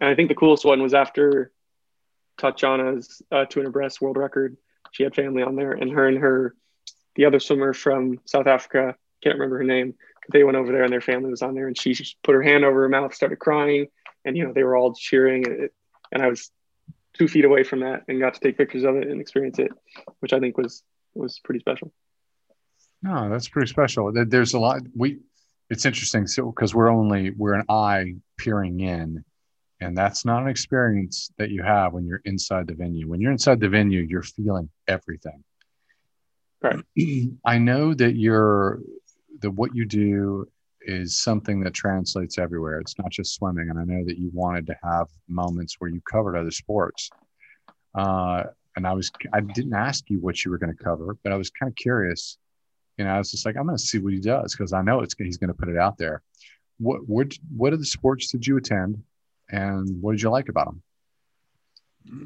And 0.00 0.08
I 0.10 0.14
think 0.14 0.28
the 0.28 0.34
coolest 0.34 0.64
one 0.64 0.82
was 0.82 0.94
after 0.94 1.52
Tatjana's 2.38 3.22
uh, 3.32 3.46
200 3.46 3.70
breast 3.70 4.00
world 4.00 4.16
record. 4.16 4.56
She 4.92 5.02
had 5.02 5.14
family 5.14 5.42
on 5.42 5.56
there, 5.56 5.72
and 5.72 5.90
her 5.90 6.06
and 6.06 6.18
her, 6.18 6.54
the 7.16 7.24
other 7.24 7.40
swimmer 7.40 7.72
from 7.72 8.20
South 8.24 8.46
Africa, 8.46 8.94
can't 9.22 9.36
remember 9.36 9.58
her 9.58 9.64
name. 9.64 9.94
They 10.32 10.44
went 10.44 10.56
over 10.56 10.72
there, 10.72 10.84
and 10.84 10.92
their 10.92 11.00
family 11.00 11.30
was 11.30 11.42
on 11.42 11.54
there, 11.54 11.66
and 11.66 11.78
she 11.78 11.94
put 12.22 12.34
her 12.34 12.42
hand 12.42 12.64
over 12.64 12.82
her 12.82 12.88
mouth, 12.88 13.14
started 13.14 13.38
crying, 13.38 13.86
and 14.24 14.36
you 14.36 14.46
know 14.46 14.52
they 14.52 14.64
were 14.64 14.76
all 14.76 14.94
cheering. 14.94 15.46
And, 15.46 15.60
it, 15.64 15.74
and 16.12 16.22
I 16.22 16.28
was 16.28 16.50
two 17.16 17.28
feet 17.28 17.44
away 17.44 17.64
from 17.64 17.80
that 17.80 18.02
and 18.08 18.20
got 18.20 18.34
to 18.34 18.40
take 18.40 18.58
pictures 18.58 18.84
of 18.84 18.96
it 18.96 19.08
and 19.08 19.20
experience 19.20 19.58
it, 19.58 19.72
which 20.20 20.32
I 20.32 20.40
think 20.40 20.56
was 20.56 20.82
was 21.14 21.40
pretty 21.42 21.60
special. 21.60 21.92
No, 23.02 23.28
that's 23.30 23.48
pretty 23.48 23.68
special. 23.68 24.12
There's 24.12 24.54
a 24.54 24.58
lot. 24.58 24.82
We 24.94 25.18
it's 25.70 25.84
interesting 25.84 26.26
so 26.26 26.46
because 26.46 26.74
we're 26.74 26.90
only 26.90 27.30
we're 27.30 27.54
an 27.54 27.66
eye 27.68 28.14
peering 28.36 28.80
in, 28.80 29.24
and 29.80 29.96
that's 29.96 30.24
not 30.24 30.42
an 30.42 30.48
experience 30.48 31.30
that 31.38 31.50
you 31.50 31.62
have 31.62 31.92
when 31.92 32.06
you're 32.06 32.22
inside 32.24 32.66
the 32.66 32.74
venue. 32.74 33.08
When 33.08 33.20
you're 33.20 33.32
inside 33.32 33.60
the 33.60 33.68
venue, 33.68 34.00
you're 34.00 34.22
feeling 34.22 34.70
everything. 34.88 35.44
Right. 36.62 36.82
I 37.44 37.58
know 37.58 37.94
that 37.94 38.16
you're 38.16 38.80
that 39.40 39.50
what 39.50 39.74
you 39.74 39.84
do 39.84 40.48
is 40.86 41.18
something 41.18 41.60
that 41.60 41.74
translates 41.74 42.38
everywhere. 42.38 42.78
It's 42.78 42.96
not 42.98 43.10
just 43.10 43.34
swimming. 43.34 43.68
And 43.70 43.78
I 43.78 43.84
know 43.84 44.04
that 44.04 44.18
you 44.18 44.30
wanted 44.32 44.66
to 44.68 44.76
have 44.82 45.08
moments 45.28 45.76
where 45.78 45.90
you 45.90 46.00
covered 46.00 46.36
other 46.36 46.52
sports. 46.52 47.10
Uh, 47.94 48.44
and 48.76 48.86
I 48.86 48.92
was, 48.92 49.10
I 49.32 49.40
didn't 49.40 49.74
ask 49.74 50.08
you 50.08 50.20
what 50.20 50.44
you 50.44 50.50
were 50.50 50.58
going 50.58 50.74
to 50.74 50.82
cover, 50.82 51.16
but 51.22 51.32
I 51.32 51.36
was 51.36 51.50
kind 51.50 51.68
of 51.68 51.76
curious. 51.76 52.38
You 52.96 53.04
know, 53.04 53.10
I 53.10 53.18
was 53.18 53.30
just 53.30 53.44
like, 53.44 53.56
I'm 53.56 53.66
going 53.66 53.76
to 53.76 53.82
see 53.82 53.98
what 53.98 54.12
he 54.12 54.20
does 54.20 54.54
because 54.54 54.72
I 54.72 54.82
know 54.82 55.00
it's 55.00 55.14
he's 55.18 55.38
going 55.38 55.48
to 55.48 55.54
put 55.54 55.68
it 55.68 55.76
out 55.76 55.98
there. 55.98 56.22
What 56.78 57.08
what 57.08 57.32
what 57.54 57.72
are 57.72 57.78
the 57.78 57.86
sports 57.86 58.30
did 58.30 58.46
you 58.46 58.56
attend, 58.56 59.02
and 59.50 60.00
what 60.00 60.12
did 60.12 60.22
you 60.22 60.30
like 60.30 60.48
about 60.48 60.66
them? 60.66 60.82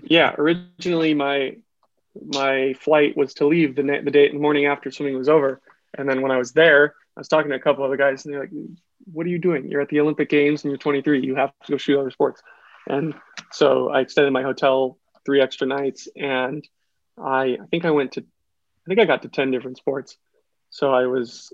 Yeah, 0.04 0.34
originally 0.36 1.14
my 1.14 1.56
my 2.26 2.74
flight 2.74 3.16
was 3.16 3.34
to 3.34 3.46
leave 3.46 3.76
the 3.76 3.82
the 3.82 4.10
day 4.10 4.30
the 4.30 4.38
morning 4.38 4.66
after 4.66 4.90
swimming 4.90 5.16
was 5.16 5.28
over, 5.28 5.60
and 5.96 6.08
then 6.08 6.22
when 6.22 6.30
I 6.30 6.38
was 6.38 6.52
there, 6.52 6.94
I 7.16 7.20
was 7.20 7.28
talking 7.28 7.50
to 7.50 7.56
a 7.56 7.60
couple 7.60 7.84
other 7.84 7.96
guys, 7.96 8.24
and 8.24 8.32
they're 8.32 8.40
like, 8.40 8.52
"What 9.12 9.26
are 9.26 9.30
you 9.30 9.38
doing? 9.38 9.68
You're 9.68 9.80
at 9.80 9.88
the 9.88 10.00
Olympic 10.00 10.28
Games, 10.28 10.64
and 10.64 10.70
you're 10.70 10.78
23. 10.78 11.24
You 11.24 11.34
have 11.36 11.52
to 11.64 11.72
go 11.72 11.78
shoot 11.78 11.98
other 11.98 12.10
sports." 12.10 12.42
And 12.88 13.14
so 13.52 13.90
I 13.90 14.00
extended 14.00 14.32
my 14.32 14.42
hotel 14.42 14.98
three 15.24 15.40
extra 15.40 15.66
nights, 15.66 16.08
and 16.16 16.66
I, 17.18 17.58
I 17.62 17.66
think 17.70 17.84
I 17.84 17.90
went 17.90 18.12
to 18.12 18.24
I 18.86 18.88
think 18.88 19.00
I 19.00 19.04
got 19.04 19.22
to 19.22 19.28
10 19.28 19.50
different 19.50 19.76
sports. 19.76 20.16
So 20.70 20.92
I 20.92 21.06
was, 21.06 21.52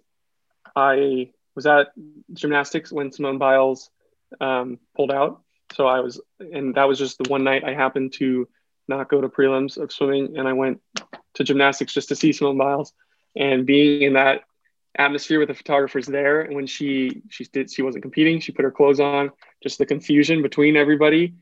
I 0.74 1.30
was 1.54 1.66
at 1.66 1.88
gymnastics 2.32 2.92
when 2.92 3.12
Simone 3.12 3.38
Biles 3.38 3.90
um, 4.40 4.78
pulled 4.94 5.10
out. 5.10 5.42
So 5.72 5.86
I 5.86 6.00
was, 6.00 6.20
and 6.38 6.74
that 6.76 6.86
was 6.86 6.98
just 6.98 7.18
the 7.18 7.28
one 7.28 7.44
night 7.44 7.64
I 7.64 7.74
happened 7.74 8.12
to 8.14 8.48
not 8.88 9.08
go 9.08 9.20
to 9.20 9.28
prelims 9.28 9.78
of 9.78 9.90
swimming, 9.90 10.38
and 10.38 10.46
I 10.46 10.52
went 10.52 10.80
to 11.34 11.44
gymnastics 11.44 11.92
just 11.92 12.08
to 12.10 12.16
see 12.16 12.32
Simone 12.32 12.58
Biles. 12.58 12.92
And 13.36 13.66
being 13.66 14.02
in 14.02 14.12
that 14.14 14.42
atmosphere 14.98 15.38
with 15.38 15.48
the 15.48 15.54
photographers 15.54 16.06
there, 16.06 16.40
and 16.40 16.54
when 16.54 16.66
she 16.66 17.22
she 17.28 17.44
did 17.44 17.70
she 17.70 17.82
wasn't 17.82 18.02
competing, 18.02 18.40
she 18.40 18.52
put 18.52 18.64
her 18.64 18.70
clothes 18.70 19.00
on. 19.00 19.30
Just 19.62 19.78
the 19.78 19.86
confusion 19.86 20.42
between 20.42 20.76
everybody, 20.76 21.34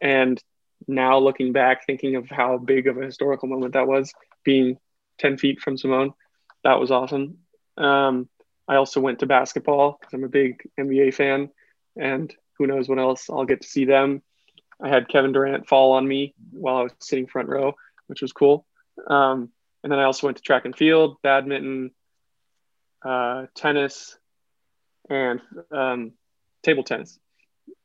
and 0.00 0.42
now 0.86 1.18
looking 1.18 1.52
back, 1.52 1.86
thinking 1.86 2.16
of 2.16 2.28
how 2.28 2.58
big 2.58 2.86
of 2.86 2.96
a 2.96 3.04
historical 3.04 3.48
moment 3.48 3.74
that 3.74 3.86
was, 3.86 4.12
being 4.44 4.78
10 5.18 5.36
feet 5.36 5.60
from 5.60 5.76
Simone, 5.76 6.12
that 6.64 6.80
was 6.80 6.90
awesome. 6.90 7.38
Um, 7.76 8.28
I 8.66 8.76
also 8.76 9.00
went 9.00 9.20
to 9.20 9.26
basketball 9.26 9.98
because 9.98 10.14
I'm 10.14 10.24
a 10.24 10.28
big 10.28 10.68
NBA 10.78 11.14
fan, 11.14 11.50
and 11.96 12.34
who 12.58 12.66
knows 12.66 12.88
what 12.88 12.98
else 12.98 13.28
I'll 13.30 13.44
get 13.44 13.62
to 13.62 13.68
see 13.68 13.84
them. 13.84 14.22
I 14.80 14.88
had 14.88 15.08
Kevin 15.08 15.32
Durant 15.32 15.66
fall 15.66 15.92
on 15.92 16.06
me 16.06 16.34
while 16.50 16.76
I 16.76 16.82
was 16.82 16.92
sitting 17.00 17.26
front 17.26 17.48
row, 17.48 17.74
which 18.06 18.22
was 18.22 18.32
cool. 18.32 18.66
Um, 19.06 19.50
and 19.88 19.92
then 19.94 20.00
I 20.00 20.04
also 20.04 20.26
went 20.26 20.36
to 20.36 20.42
track 20.42 20.66
and 20.66 20.76
field, 20.76 21.16
badminton, 21.22 21.92
uh, 23.02 23.46
tennis, 23.54 24.18
and 25.08 25.40
um, 25.72 26.12
table 26.62 26.82
tennis. 26.82 27.18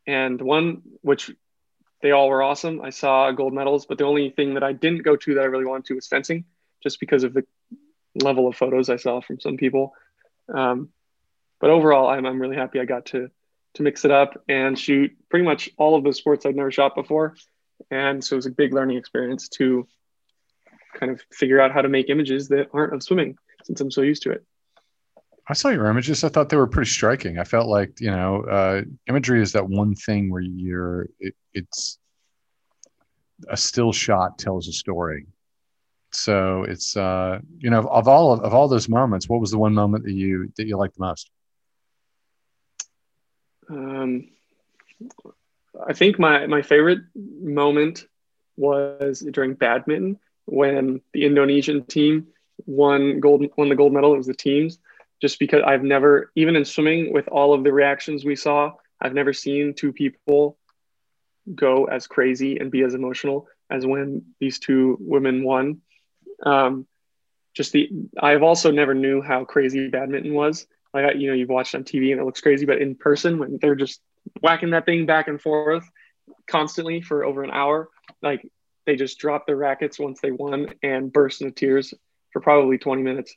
And 0.05 0.41
one 0.41 0.81
which 0.99 1.31
they 2.01 2.11
all 2.11 2.27
were 2.27 2.43
awesome. 2.43 2.81
I 2.81 2.89
saw 2.89 3.31
gold 3.31 3.53
medals, 3.53 3.85
but 3.85 3.99
the 3.99 4.03
only 4.03 4.31
thing 4.31 4.55
that 4.55 4.63
I 4.63 4.73
didn't 4.73 5.03
go 5.03 5.15
to 5.15 5.35
that 5.35 5.39
I 5.39 5.45
really 5.45 5.63
wanted 5.63 5.85
to 5.85 5.95
was 5.95 6.07
fencing, 6.07 6.43
just 6.81 6.99
because 6.99 7.23
of 7.23 7.33
the 7.33 7.45
level 8.21 8.49
of 8.49 8.57
photos 8.57 8.89
I 8.89 8.97
saw 8.97 9.21
from 9.21 9.39
some 9.39 9.55
people. 9.55 9.93
Um, 10.53 10.89
but 11.61 11.69
overall, 11.69 12.09
I'm, 12.09 12.25
I'm 12.25 12.41
really 12.41 12.57
happy 12.57 12.81
I 12.81 12.85
got 12.85 13.05
to 13.07 13.29
to 13.75 13.83
mix 13.83 14.03
it 14.03 14.11
up 14.11 14.43
and 14.49 14.77
shoot 14.77 15.15
pretty 15.29 15.45
much 15.45 15.69
all 15.77 15.95
of 15.95 16.03
the 16.03 16.11
sports 16.11 16.45
I'd 16.45 16.57
never 16.57 16.69
shot 16.69 16.95
before. 16.95 17.37
And 17.89 18.21
so 18.21 18.35
it 18.35 18.39
was 18.39 18.45
a 18.45 18.51
big 18.51 18.73
learning 18.73 18.97
experience 18.97 19.47
to 19.57 19.87
kind 20.93 21.11
of 21.11 21.21
figure 21.31 21.59
out 21.59 21.71
how 21.71 21.81
to 21.81 21.89
make 21.89 22.09
images 22.09 22.47
that 22.49 22.67
aren't 22.73 22.93
of 22.93 23.03
swimming 23.03 23.37
since 23.63 23.79
I'm 23.81 23.91
so 23.91 24.01
used 24.01 24.23
to 24.23 24.31
it. 24.31 24.43
I 25.47 25.53
saw 25.53 25.69
your 25.69 25.87
images. 25.87 26.23
I 26.23 26.29
thought 26.29 26.49
they 26.49 26.55
were 26.57 26.67
pretty 26.67 26.89
striking. 26.89 27.37
I 27.37 27.43
felt 27.43 27.67
like, 27.67 27.99
you 27.99 28.11
know, 28.11 28.43
uh, 28.43 28.81
imagery 29.07 29.41
is 29.41 29.51
that 29.53 29.67
one 29.67 29.93
thing 29.93 30.31
where 30.31 30.41
you're, 30.41 31.07
it, 31.19 31.35
it's 31.53 31.99
a 33.49 33.57
still 33.57 33.91
shot 33.91 34.37
tells 34.37 34.69
a 34.69 34.71
story. 34.71 35.27
So 36.11 36.63
it's, 36.63 36.95
uh, 36.95 37.39
you 37.57 37.71
know, 37.71 37.79
of, 37.79 37.87
of 37.87 38.07
all 38.07 38.33
of, 38.33 38.41
of 38.41 38.53
all 38.53 38.69
those 38.69 38.87
moments, 38.87 39.27
what 39.27 39.41
was 39.41 39.51
the 39.51 39.57
one 39.57 39.73
moment 39.73 40.05
that 40.05 40.13
you, 40.13 40.51
that 40.55 40.65
you 40.65 40.77
liked 40.77 40.95
the 40.95 41.05
most? 41.05 41.29
Um, 43.69 44.29
I 45.85 45.93
think 45.93 46.19
my, 46.19 46.47
my 46.47 46.61
favorite 46.61 46.99
moment 47.15 48.05
was 48.55 49.19
during 49.31 49.55
badminton 49.55 50.19
when 50.45 51.01
the 51.13 51.25
Indonesian 51.25 51.85
team 51.85 52.27
won 52.65 53.19
gold 53.19 53.45
won 53.57 53.69
the 53.69 53.75
gold 53.75 53.93
medal. 53.93 54.13
It 54.13 54.17
was 54.17 54.27
the 54.27 54.33
teams, 54.33 54.79
just 55.21 55.39
because 55.39 55.63
I've 55.65 55.83
never 55.83 56.31
even 56.35 56.55
in 56.55 56.65
swimming 56.65 57.13
with 57.13 57.27
all 57.27 57.53
of 57.53 57.63
the 57.63 57.73
reactions 57.73 58.25
we 58.25 58.35
saw, 58.35 58.73
I've 59.01 59.13
never 59.13 59.33
seen 59.33 59.73
two 59.73 59.93
people 59.93 60.57
go 61.53 61.85
as 61.85 62.07
crazy 62.07 62.57
and 62.57 62.71
be 62.71 62.83
as 62.83 62.93
emotional 62.93 63.47
as 63.69 63.85
when 63.85 64.23
these 64.39 64.59
two 64.59 64.97
women 65.01 65.43
won. 65.43 65.81
Um, 66.45 66.87
just 67.53 67.71
the 67.71 67.89
I've 68.19 68.43
also 68.43 68.71
never 68.71 68.93
knew 68.93 69.21
how 69.21 69.45
crazy 69.45 69.87
badminton 69.87 70.33
was 70.33 70.67
like 70.93 71.15
you 71.17 71.27
know 71.27 71.33
you've 71.33 71.49
watched 71.49 71.75
on 71.75 71.83
TV 71.83 72.11
and 72.11 72.21
it 72.21 72.25
looks 72.25 72.41
crazy, 72.41 72.65
but 72.65 72.81
in 72.81 72.95
person 72.95 73.39
when 73.39 73.57
they're 73.59 73.75
just 73.75 74.01
whacking 74.41 74.71
that 74.71 74.85
thing 74.85 75.05
back 75.05 75.27
and 75.27 75.41
forth 75.41 75.89
constantly 76.47 77.01
for 77.01 77.25
over 77.25 77.43
an 77.43 77.51
hour, 77.51 77.89
like 78.21 78.47
they 78.85 78.95
just 78.95 79.19
dropped 79.19 79.47
their 79.47 79.55
rackets 79.55 79.99
once 79.99 80.19
they 80.21 80.31
won 80.31 80.73
and 80.81 81.11
burst 81.11 81.41
into 81.41 81.53
tears 81.53 81.93
for 82.31 82.41
probably 82.41 82.77
20 82.77 83.01
minutes, 83.01 83.35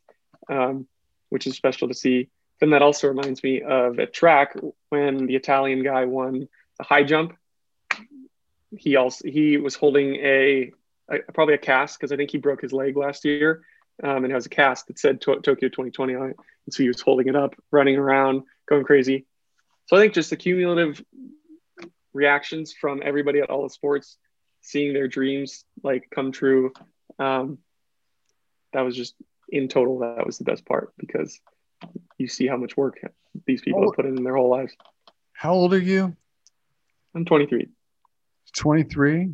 um, 0.48 0.86
which 1.28 1.46
is 1.46 1.56
special 1.56 1.88
to 1.88 1.94
see. 1.94 2.28
Then 2.60 2.70
that 2.70 2.82
also 2.82 3.08
reminds 3.08 3.42
me 3.42 3.62
of 3.62 3.98
a 3.98 4.06
track 4.06 4.56
when 4.88 5.26
the 5.26 5.36
Italian 5.36 5.82
guy 5.82 6.06
won 6.06 6.48
the 6.78 6.84
high 6.84 7.04
jump. 7.04 7.36
He 8.76 8.96
also 8.96 9.28
he 9.28 9.58
was 9.58 9.74
holding 9.74 10.16
a, 10.16 10.72
a 11.10 11.18
probably 11.32 11.54
a 11.54 11.58
cast 11.58 11.98
because 11.98 12.12
I 12.12 12.16
think 12.16 12.30
he 12.30 12.38
broke 12.38 12.62
his 12.62 12.72
leg 12.72 12.96
last 12.96 13.24
year, 13.24 13.62
um, 14.02 14.24
and 14.24 14.32
was 14.32 14.46
a 14.46 14.50
cast 14.50 14.86
that 14.88 14.98
said 14.98 15.20
to- 15.22 15.40
Tokyo 15.40 15.68
2020 15.68 16.14
on 16.14 16.30
it. 16.30 16.36
And 16.66 16.74
so 16.74 16.82
he 16.82 16.88
was 16.88 17.00
holding 17.00 17.28
it 17.28 17.36
up, 17.36 17.54
running 17.70 17.96
around, 17.96 18.42
going 18.68 18.84
crazy. 18.84 19.26
So 19.86 19.96
I 19.96 20.00
think 20.00 20.14
just 20.14 20.30
the 20.30 20.36
cumulative 20.36 21.02
reactions 22.12 22.72
from 22.72 23.02
everybody 23.04 23.38
at 23.38 23.50
all 23.50 23.62
the 23.62 23.70
sports, 23.70 24.16
seeing 24.66 24.92
their 24.92 25.06
dreams 25.06 25.64
like 25.84 26.08
come 26.12 26.32
true. 26.32 26.72
Um, 27.20 27.58
that 28.72 28.80
was 28.80 28.96
just 28.96 29.14
in 29.48 29.68
total, 29.68 30.00
that 30.00 30.26
was 30.26 30.38
the 30.38 30.44
best 30.44 30.66
part 30.66 30.92
because 30.98 31.40
you 32.18 32.26
see 32.26 32.48
how 32.48 32.56
much 32.56 32.76
work 32.76 32.98
these 33.46 33.62
people 33.62 33.82
have 33.82 33.94
put 33.94 34.06
in 34.06 34.24
their 34.24 34.34
whole 34.34 34.50
lives. 34.50 34.74
How 35.32 35.52
old 35.52 35.72
are 35.72 35.78
you? 35.78 36.16
I'm 37.14 37.24
23. 37.24 37.68
23? 38.56 39.30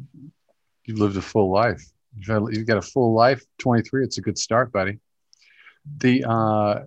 You've 0.85 0.99
lived 0.99 1.17
a 1.17 1.23
full 1.23 1.51
life. 1.51 1.83
You've 2.15 2.27
got, 2.27 2.53
you've 2.53 2.67
got 2.67 2.77
a 2.77 2.83
full 2.83 3.15
life. 3.15 3.43
23, 3.59 4.05
it's 4.05 4.19
a 4.19 4.21
good 4.21 4.37
start, 4.37 4.71
buddy. 4.71 4.99
The, 5.97 6.25
uh, 6.29 6.81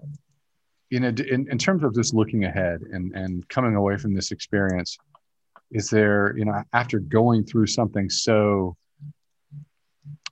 you 0.92 1.00
know, 1.00 1.08
in, 1.08 1.50
in 1.50 1.58
terms 1.58 1.84
of 1.84 1.96
just 1.96 2.14
looking 2.14 2.44
ahead 2.44 2.82
and, 2.92 3.12
and 3.16 3.50
coming 3.50 3.76
away 3.76 3.98
from 3.98 4.14
this 4.14 4.32
experience, 4.32 5.00
is 5.72 5.90
there, 5.90 6.36
you 6.38 6.46
know, 6.46 6.64
after 6.74 7.00
going 7.00 7.44
through 7.44 7.68
something 7.68 8.10
so, 8.10 8.76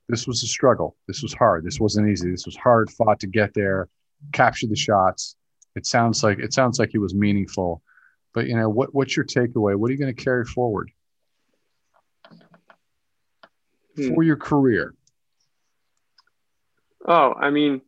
this 0.08 0.26
was 0.26 0.42
a 0.42 0.46
struggle. 0.46 0.96
This 1.08 1.22
was 1.22 1.32
hard. 1.32 1.64
This 1.64 1.80
wasn't 1.80 2.08
easy. 2.08 2.30
This 2.30 2.46
was 2.46 2.56
hard 2.56 2.90
fought 2.90 3.20
to 3.20 3.26
get 3.26 3.54
there, 3.54 3.88
capture 4.32 4.66
the 4.66 4.76
shots. 4.76 5.36
It 5.76 5.86
sounds 5.86 6.22
like 6.22 6.38
it 6.38 6.52
sounds 6.52 6.78
like 6.78 6.94
it 6.94 6.98
was 6.98 7.14
meaningful, 7.14 7.82
but 8.32 8.46
you 8.46 8.56
know, 8.56 8.68
what 8.68 8.94
what's 8.94 9.16
your 9.16 9.24
takeaway? 9.24 9.74
What 9.76 9.88
are 9.88 9.92
you 9.92 9.98
going 9.98 10.14
to 10.14 10.22
carry 10.22 10.44
forward 10.44 10.90
hmm. 13.96 14.14
for 14.14 14.22
your 14.22 14.36
career? 14.36 14.94
Oh, 17.06 17.34
I 17.34 17.50
mean, 17.50 17.82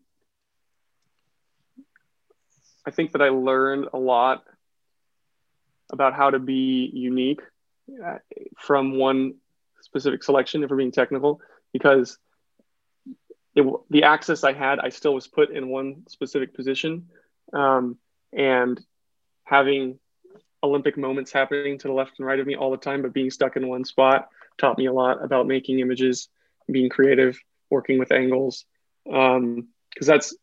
I 2.84 2.90
think 2.90 3.12
that 3.12 3.22
I 3.22 3.28
learned 3.28 3.88
a 3.92 3.98
lot 3.98 4.44
about 5.90 6.14
how 6.14 6.30
to 6.30 6.38
be 6.38 6.90
unique 6.92 7.40
uh, 8.04 8.18
from 8.58 8.98
one 8.98 9.34
specific 9.80 10.22
selection, 10.22 10.62
if 10.62 10.70
we're 10.70 10.76
being 10.76 10.92
technical, 10.92 11.40
because 11.72 12.18
it, 13.54 13.64
the 13.90 14.04
access 14.04 14.44
I 14.44 14.52
had, 14.52 14.80
I 14.80 14.90
still 14.90 15.14
was 15.14 15.26
put 15.26 15.50
in 15.50 15.68
one 15.68 16.04
specific 16.08 16.54
position. 16.54 17.08
Um, 17.52 17.96
and 18.32 18.80
having 19.44 19.98
Olympic 20.62 20.98
moments 20.98 21.32
happening 21.32 21.78
to 21.78 21.88
the 21.88 21.94
left 21.94 22.18
and 22.18 22.26
right 22.26 22.40
of 22.40 22.46
me 22.46 22.56
all 22.56 22.70
the 22.70 22.76
time, 22.76 23.02
but 23.02 23.12
being 23.12 23.30
stuck 23.30 23.56
in 23.56 23.68
one 23.68 23.84
spot 23.84 24.28
taught 24.58 24.78
me 24.78 24.86
a 24.86 24.92
lot 24.92 25.22
about 25.22 25.46
making 25.46 25.78
images, 25.80 26.28
being 26.70 26.88
creative, 26.88 27.38
working 27.70 27.98
with 27.98 28.10
angles. 28.10 28.64
Because 29.04 29.36
um, 29.36 29.68
that's 30.00 30.34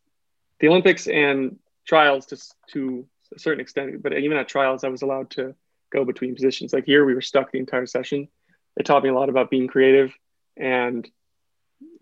the 0.60 0.68
Olympics 0.68 1.06
and 1.06 1.58
trials 1.86 2.26
to 2.26 2.38
to 2.72 3.06
a 3.34 3.38
certain 3.38 3.60
extent, 3.60 4.02
but 4.02 4.16
even 4.16 4.36
at 4.36 4.48
trials, 4.48 4.84
I 4.84 4.88
was 4.88 5.02
allowed 5.02 5.30
to 5.30 5.54
go 5.92 6.04
between 6.04 6.34
positions. 6.34 6.72
Like 6.72 6.84
here, 6.84 7.04
we 7.04 7.14
were 7.14 7.20
stuck 7.20 7.52
the 7.52 7.58
entire 7.58 7.86
session. 7.86 8.28
It 8.76 8.86
taught 8.86 9.02
me 9.02 9.08
a 9.08 9.14
lot 9.14 9.28
about 9.28 9.50
being 9.50 9.68
creative 9.68 10.12
and 10.56 11.08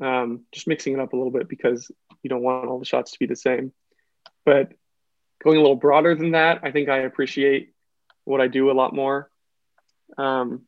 um, 0.01 0.45
just 0.53 0.69
mixing 0.69 0.95
it 0.95 1.01
up 1.01 1.13
a 1.13 1.17
little 1.17 1.33
bit 1.33 1.49
because 1.49 1.91
you 2.23 2.31
don't 2.31 2.43
want 2.43 2.69
all 2.69 2.79
the 2.79 2.85
shots 2.85 3.13
to 3.13 3.19
be 3.19 3.27
the 3.27 3.37
same. 3.37 3.73
But 4.45 4.73
going 5.43 5.59
a 5.59 5.61
little 5.61 5.77
broader 5.77 6.15
than 6.15 6.33
that, 6.33 6.61
I 6.63 6.71
think 6.71 6.89
I 6.89 6.99
appreciate 6.99 7.75
what 8.25 8.41
I 8.41 8.47
do 8.47 8.71
a 8.71 8.73
lot 8.73 8.95
more. 8.95 9.31
Um, 10.17 10.63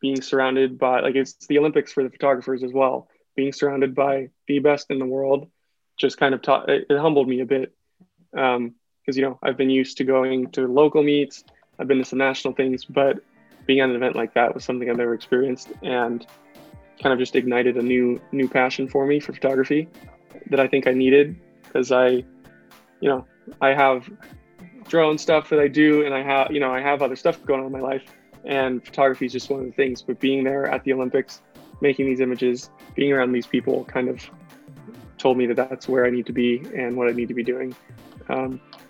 being 0.00 0.20
surrounded 0.20 0.78
by 0.78 1.00
like 1.00 1.14
it's 1.14 1.46
the 1.46 1.58
Olympics 1.58 1.92
for 1.92 2.02
the 2.02 2.10
photographers 2.10 2.62
as 2.62 2.72
well. 2.72 3.08
Being 3.34 3.52
surrounded 3.52 3.94
by 3.94 4.30
the 4.46 4.58
best 4.58 4.90
in 4.90 4.98
the 4.98 5.06
world 5.06 5.50
just 5.96 6.18
kind 6.18 6.34
of 6.34 6.42
taught 6.42 6.68
it, 6.68 6.86
it 6.90 6.98
humbled 6.98 7.28
me 7.28 7.40
a 7.40 7.46
bit 7.46 7.74
because 9.06 9.16
you 9.16 9.22
know 9.22 9.38
I've 9.42 9.56
been 9.56 9.70
used 9.70 9.96
to 9.98 10.04
going 10.04 10.50
to 10.50 10.66
local 10.66 11.02
meets, 11.02 11.44
I've 11.78 11.86
been 11.86 11.98
to 11.98 12.04
some 12.04 12.18
national 12.18 12.54
things, 12.54 12.84
but 12.84 13.20
being 13.66 13.80
at 13.80 13.88
an 13.88 13.96
event 13.96 14.16
like 14.16 14.34
that 14.34 14.54
was 14.54 14.64
something 14.64 14.90
I've 14.90 14.96
never 14.96 15.14
experienced, 15.14 15.68
and 15.82 16.26
kind 17.00 17.12
of 17.12 17.18
just 17.18 17.36
ignited 17.36 17.76
a 17.76 17.82
new 17.82 18.20
new 18.32 18.48
passion 18.48 18.88
for 18.88 19.06
me 19.06 19.20
for 19.20 19.32
photography 19.32 19.88
that 20.50 20.60
I 20.60 20.66
think 20.66 20.86
I 20.86 20.92
needed 20.92 21.36
because 21.62 21.92
I, 21.92 22.24
you 23.00 23.08
know, 23.08 23.26
I 23.60 23.74
have 23.74 24.10
drone 24.88 25.18
stuff 25.18 25.48
that 25.50 25.60
I 25.60 25.68
do, 25.68 26.04
and 26.04 26.14
I 26.14 26.22
have 26.22 26.50
you 26.50 26.60
know 26.60 26.72
I 26.72 26.80
have 26.80 27.00
other 27.02 27.16
stuff 27.16 27.44
going 27.44 27.60
on 27.60 27.66
in 27.66 27.72
my 27.72 27.80
life, 27.80 28.02
and 28.44 28.84
photography 28.84 29.26
is 29.26 29.32
just 29.32 29.50
one 29.50 29.60
of 29.60 29.66
the 29.66 29.72
things. 29.72 30.02
But 30.02 30.18
being 30.18 30.42
there 30.42 30.66
at 30.66 30.82
the 30.82 30.92
Olympics, 30.92 31.42
making 31.80 32.06
these 32.06 32.20
images, 32.20 32.70
being 32.96 33.12
around 33.12 33.32
these 33.32 33.46
people, 33.46 33.84
kind 33.84 34.08
of 34.08 34.28
told 35.18 35.38
me 35.38 35.46
that 35.46 35.56
that's 35.56 35.88
where 35.88 36.04
I 36.04 36.10
need 36.10 36.26
to 36.26 36.32
be 36.32 36.62
and 36.76 36.96
what 36.96 37.08
I 37.08 37.12
need 37.12 37.28
to 37.28 37.34
be 37.34 37.42
doing, 37.42 37.74
um, 38.28 38.60